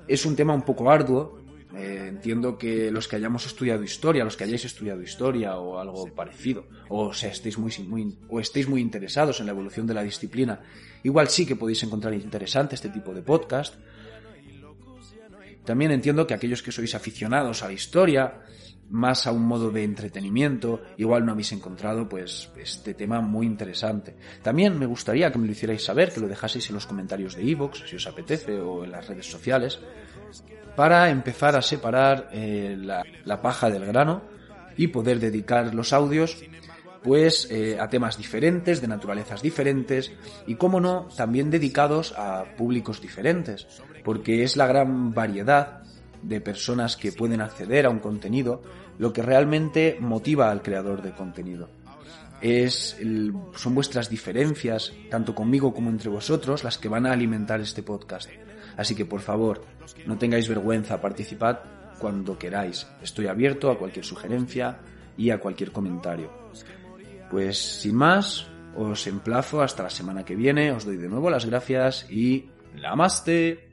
es 0.08 0.26
un 0.26 0.36
tema 0.36 0.54
un 0.54 0.64
poco 0.64 0.90
arduo. 0.90 1.44
Eh, 1.76 2.06
entiendo 2.08 2.58
que 2.58 2.90
los 2.90 3.08
que 3.08 3.18
hayamos 3.18 3.46
estudiado 3.46 3.84
historia, 3.84 4.24
los 4.24 4.38
que 4.38 4.46
hayáis 4.46 4.64
estudiado 4.64 5.02
historia 5.02 5.58
o 5.58 5.78
algo 5.78 6.08
parecido, 6.08 6.68
o 6.88 7.14
sea, 7.14 7.30
estéis 7.30 7.58
muy, 7.58 7.72
muy, 7.86 8.18
o 8.30 8.40
estéis 8.40 8.70
muy 8.70 8.80
interesados 8.80 9.42
en 9.42 9.46
la 9.46 9.52
evolución 9.52 9.86
de 9.86 9.94
la 9.94 10.02
disciplina, 10.02 10.62
igual 11.04 11.28
sí 11.28 11.46
que 11.46 11.58
podéis 11.58 11.84
encontrar 11.84 12.14
interesante 12.14 12.76
este 12.76 12.90
tipo 12.90 13.14
de 13.14 13.22
podcast. 13.24 13.76
También 15.66 15.92
entiendo 15.92 16.26
que 16.26 16.34
aquellos 16.34 16.64
que 16.64 16.72
sois 16.72 16.96
aficionados 16.96 17.62
a 17.62 17.68
la 17.68 17.74
historia, 17.74 18.40
más 18.90 19.28
a 19.28 19.32
un 19.32 19.44
modo 19.44 19.72
de 19.72 19.84
entretenimiento, 19.84 20.82
igual 20.98 21.26
no 21.26 21.32
habéis 21.32 21.52
encontrado 21.52 22.08
pues 22.08 22.50
este 22.58 22.94
tema 22.94 23.22
muy 23.22 23.46
interesante. 23.46 24.16
También 24.42 24.78
me 24.78 24.86
gustaría 24.86 25.32
que 25.32 25.40
me 25.40 25.48
lo 25.48 25.52
hicierais 25.52 25.84
saber, 25.84 26.12
que 26.12 26.20
lo 26.20 26.28
dejaseis 26.28 26.70
en 26.70 26.76
los 26.76 26.86
comentarios 26.86 27.36
de 27.36 27.44
iVoox, 27.44 27.90
si 27.90 27.96
os 27.96 28.08
apetece, 28.08 28.60
o 28.60 28.84
en 28.84 28.92
las 28.92 29.08
redes 29.08 29.30
sociales, 29.30 29.80
para 30.76 31.10
empezar 31.10 31.56
a 31.56 31.62
separar 31.62 32.30
eh, 32.32 32.78
la, 32.78 33.42
paja 33.42 33.70
del 33.70 33.86
grano 33.86 34.24
y 34.78 34.88
poder 34.88 35.20
dedicar 35.20 35.74
los 35.74 35.94
audios 35.94 36.44
pues 37.02 37.50
eh, 37.52 37.78
a 37.80 37.88
temas 37.88 38.18
diferentes, 38.18 38.82
de 38.82 38.88
naturalezas 38.88 39.42
diferentes 39.42 40.12
y, 40.48 40.56
como 40.56 40.80
no, 40.80 41.08
también 41.16 41.52
dedicados 41.52 42.14
a 42.18 42.46
públicos 42.58 43.00
diferentes, 43.00 43.68
porque 44.04 44.44
es 44.44 44.58
la 44.58 44.66
gran 44.66 45.14
variedad 45.14 45.84
de 46.22 46.42
personas 46.42 46.98
que 46.98 47.12
pueden 47.12 47.42
acceder 47.42 47.86
a 47.86 47.90
un 47.90 48.00
contenido 48.00 48.62
lo 48.98 49.14
que 49.14 49.22
realmente 49.22 49.98
motiva 50.00 50.52
al 50.52 50.62
creador 50.62 51.02
de 51.02 51.14
contenido. 51.14 51.70
Es 52.42 52.98
son 53.56 53.76
vuestras 53.76 54.10
diferencias, 54.10 54.94
tanto 55.10 55.34
conmigo 55.34 55.74
como 55.74 55.90
entre 55.90 56.10
vosotros, 56.10 56.64
las 56.64 56.78
que 56.78 56.90
van 56.90 57.06
a 57.06 57.14
alimentar 57.14 57.62
este 57.62 57.84
podcast. 57.84 58.30
Así 58.78 58.96
que 58.96 59.06
por 59.06 59.22
favor, 59.22 59.62
no 60.06 60.18
tengáis 60.18 60.48
vergüenza, 60.48 61.02
participad 61.02 61.60
cuando 62.00 62.38
queráis. 62.38 62.88
Estoy 63.02 63.28
abierto 63.28 63.72
a 63.72 63.78
cualquier 63.78 64.06
sugerencia 64.06 64.80
y 65.18 65.30
a 65.30 65.40
cualquier 65.40 65.72
comentario. 65.72 66.32
Pues 67.32 67.58
sin 67.58 67.96
más, 67.96 68.48
os 68.76 69.08
emplazo 69.08 69.62
hasta 69.62 69.84
la 69.84 69.90
semana 69.90 70.26
que 70.26 70.36
viene, 70.36 70.72
os 70.72 70.86
doy 70.86 70.98
de 70.98 71.08
nuevo 71.08 71.30
las 71.30 71.46
gracias 71.46 72.06
y 72.10 72.50
¡Namaste! 72.82 73.65